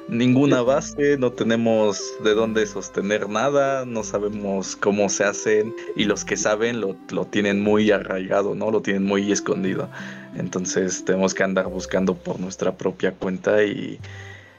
[0.09, 6.25] ninguna base, no tenemos de dónde sostener nada, no sabemos cómo se hacen y los
[6.25, 8.71] que saben lo, lo tienen muy arraigado, ¿no?
[8.71, 9.89] Lo tienen muy escondido.
[10.37, 14.01] Entonces tenemos que andar buscando por nuestra propia cuenta y,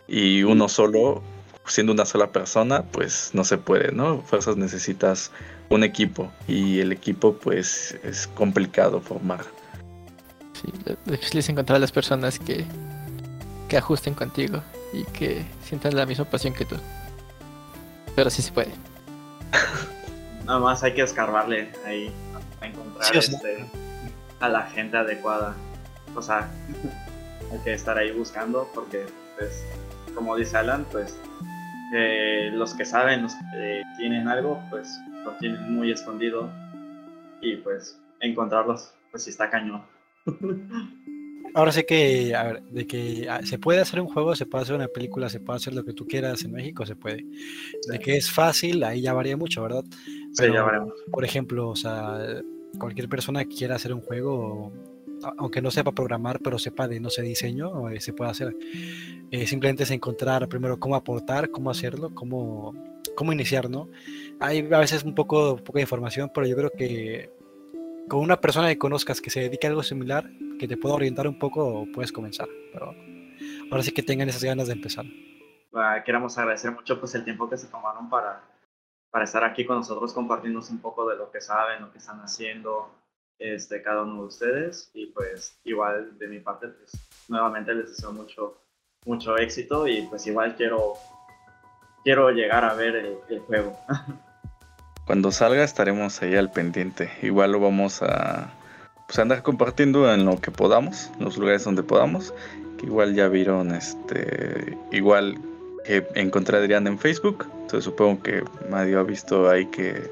[0.07, 1.23] y uno solo,
[1.65, 4.21] siendo una sola persona, pues no se puede, ¿no?
[4.21, 5.31] Fuerzas necesitas
[5.69, 9.45] un equipo y el equipo pues es complicado formar.
[10.53, 10.71] Sí,
[11.05, 12.65] difícil es encontrar a las personas que,
[13.67, 14.61] que ajusten contigo
[14.93, 16.75] y que sientan la misma pasión que tú.
[18.15, 18.71] Pero sí se puede.
[20.45, 22.13] Nada más hay que escarbarle ahí
[22.61, 23.65] a encontrar este,
[24.43, 25.55] a la gente adecuada.
[26.15, 26.51] O sea,
[27.51, 29.05] hay que estar ahí buscando porque,
[29.37, 29.65] pues,
[30.13, 31.17] como dice Alan, pues
[31.95, 36.49] eh, los que saben, los que tienen algo, pues lo tienen muy escondido
[37.41, 39.81] y pues encontrarlos, pues sí está cañón.
[41.55, 44.63] Ahora sé que, a ver, de que ah, se puede hacer un juego, se puede
[44.63, 47.23] hacer una película, se puede hacer lo que tú quieras en México, se puede.
[47.87, 49.83] De que es fácil, ahí ya varía mucho, ¿verdad?
[50.33, 50.95] sí, ya varía mucho.
[51.11, 52.41] Por ejemplo, o sea,
[52.77, 54.71] cualquier persona que quiera hacer un juego,
[55.37, 58.55] aunque no sepa programar, pero sepa de, no sé, diseño, eh, se puede hacer.
[59.31, 62.73] Eh, simplemente es encontrar primero cómo aportar, cómo hacerlo, cómo,
[63.15, 63.89] cómo iniciar, ¿no?
[64.39, 67.31] Hay a veces un poco poca información, pero yo creo que
[68.09, 70.29] con una persona que conozcas que se dedica a algo similar,
[70.59, 72.47] que te pueda orientar un poco, puedes comenzar.
[72.71, 72.93] Pero
[73.71, 75.05] ahora sí que tengan esas ganas de empezar.
[76.05, 78.43] queremos agradecer mucho pues el tiempo que se tomaron para,
[79.13, 82.19] para estar aquí con nosotros, compartirnos un poco de lo que saben, lo que están
[82.21, 82.89] haciendo
[83.37, 84.89] este, cada uno de ustedes.
[84.95, 86.93] Y pues igual de mi parte, pues
[87.27, 88.57] nuevamente les deseo mucho,
[89.05, 90.93] mucho éxito y pues igual quiero,
[92.03, 93.77] quiero llegar a ver el, el juego.
[95.05, 97.11] Cuando salga estaremos ahí al pendiente.
[97.21, 98.51] Igual lo vamos a
[99.05, 102.33] pues, andar compartiendo en lo que podamos, en los lugares donde podamos.
[102.79, 105.37] Que igual ya vieron este igual
[105.83, 107.47] que encontré a en Facebook.
[107.61, 110.09] Entonces supongo que Mario ha visto ahí que,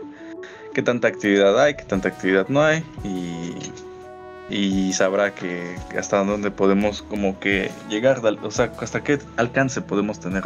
[0.74, 2.84] que tanta actividad hay, que tanta actividad no hay.
[3.04, 10.20] Y, sabrá que hasta dónde podemos como que llegar, o sea, hasta qué alcance podemos
[10.20, 10.44] tener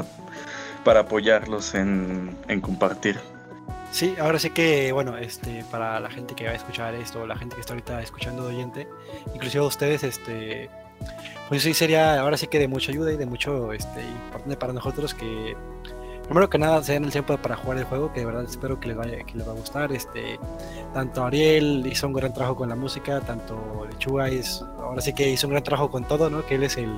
[0.84, 3.20] para apoyarlos en, en compartir
[3.96, 7.38] Sí, ahora sí que, bueno, este, para la gente que va a escuchar esto, la
[7.38, 8.88] gente que está ahorita escuchando de oyente,
[9.34, 10.70] inclusive ustedes, este,
[11.50, 14.74] pues sí sería ahora sí que de mucha ayuda y de mucho, este, importante para
[14.74, 15.56] nosotros que,
[16.24, 18.88] primero que nada, sean el tiempo para jugar el juego, que de verdad espero que
[18.90, 20.40] les vaya, que les va a gustar, este,
[20.94, 25.30] tanto Ariel hizo un gran trabajo con la música, tanto Lechuga hizo, ahora sí que
[25.30, 26.46] hizo un gran trabajo con todo, ¿no?
[26.46, 26.92] Que él es el,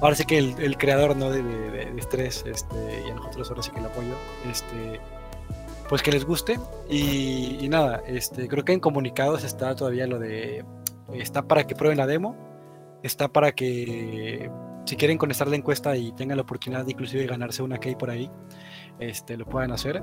[0.00, 1.30] ahora sí que el, creador, ¿no?
[1.30, 4.14] De, de, de, Estrés, este, y a nosotros ahora sí que el apoyo,
[4.50, 5.00] este
[5.92, 6.58] pues que les guste.
[6.88, 10.64] Y, nada, este, creo que en comunicados está todavía lo de,
[11.12, 12.34] está para que prueben la demo,
[13.02, 14.50] está para que
[14.84, 18.10] si quieren contestar la encuesta y tengan la oportunidad de inclusive ganarse una key por
[18.10, 18.30] ahí,
[18.98, 20.02] este, lo puedan hacer.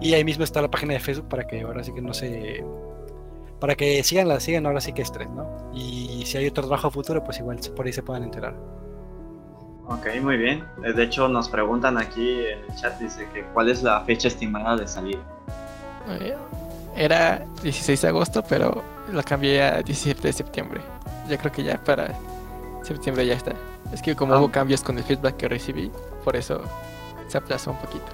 [0.00, 2.64] Y ahí mismo está la página de Facebook para que ahora sí que no se...
[3.60, 5.70] Para que sigan la sigan ahora sí que estrés, ¿no?
[5.74, 8.54] Y si hay otro trabajo futuro, pues igual por ahí se puedan enterar.
[9.86, 10.64] Ok, muy bien.
[10.84, 14.28] Eh, De hecho, nos preguntan aquí en el chat, dice que cuál es la fecha
[14.28, 15.20] estimada de salida.
[16.08, 16.36] Eh,
[16.96, 18.82] Era 16 de agosto, pero
[19.12, 20.80] lo cambié a 17 de septiembre.
[21.30, 22.14] Yo creo que ya para
[22.82, 23.52] septiembre ya está.
[23.92, 24.38] Es que como Ah.
[24.40, 25.90] hubo cambios con el feedback que recibí,
[26.24, 26.60] por eso
[27.28, 28.06] se aplazó un poquito.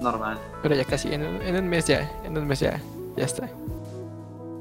[0.00, 0.38] Normal.
[0.62, 2.80] Pero ya casi, en un, en un mes ya, en un mes ya,
[3.16, 3.48] ya está.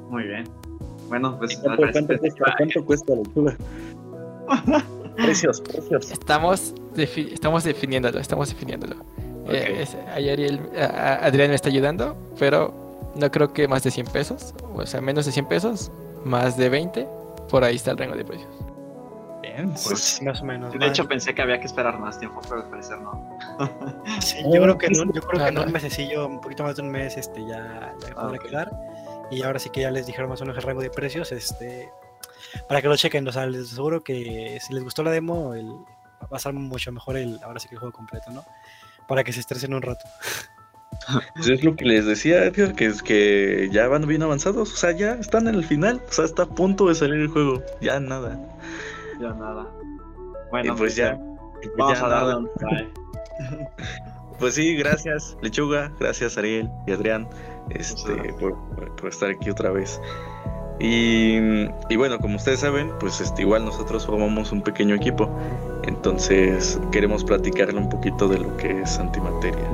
[0.10, 0.48] Muy bien.
[1.08, 3.56] Bueno, pues ¿Cuánto, cuánto cuesta, ¿Cuánto cuesta la lechuga?
[5.16, 6.12] precios, precios.
[6.12, 8.96] Estamos, defi- estamos definiéndolo, estamos definiéndolo.
[9.46, 9.54] Ok.
[9.54, 12.74] Eh, es- ahí Ariel- a- a- Adrián me está ayudando, pero
[13.16, 15.92] no creo que más de 100 pesos, o sea, menos de 100 pesos,
[16.26, 17.08] más de 20,
[17.50, 18.50] por ahí está el rango de precios.
[19.42, 20.74] Bien, pues Más o menos.
[20.78, 23.38] De hecho, pensé que había que esperar más tiempo, pero al parecer no.
[24.22, 25.64] Sí, yo creo que en un, yo creo que en no.
[25.64, 28.46] un mesecillo, un poquito más de un mes, este, ya, ya Ah, podrá ok.
[28.46, 28.72] quedar.
[29.32, 31.90] Y ahora sí que ya les dijeron más o menos el rango de precios, este,
[32.68, 33.28] para que lo chequen.
[33.28, 36.92] O sea, les aseguro que si les gustó la demo, el, va a estar mucho
[36.92, 38.44] mejor el, ahora sí que el juego completo, ¿no?
[39.08, 40.06] Para que se estresen un rato.
[41.36, 44.76] Pues es lo que les decía, Edgar, que es que ya van bien avanzados, o
[44.76, 47.64] sea, ya están en el final, o sea, está a punto de salir el juego,
[47.82, 48.40] ya nada.
[49.20, 49.68] Ya nada.
[50.52, 51.18] Bueno, y pues ya,
[51.56, 52.40] pues Vamos ya a nada.
[54.40, 57.28] Pues sí, gracias, Lechuga, gracias Ariel y Adrián,
[57.72, 58.56] este, por-
[58.96, 60.00] por estar aquí otra vez.
[60.80, 61.36] Y,
[61.90, 65.30] y bueno, como ustedes saben, pues este, igual nosotros formamos un pequeño equipo,
[65.84, 69.68] entonces queremos platicarle un poquito de lo que es antimateria.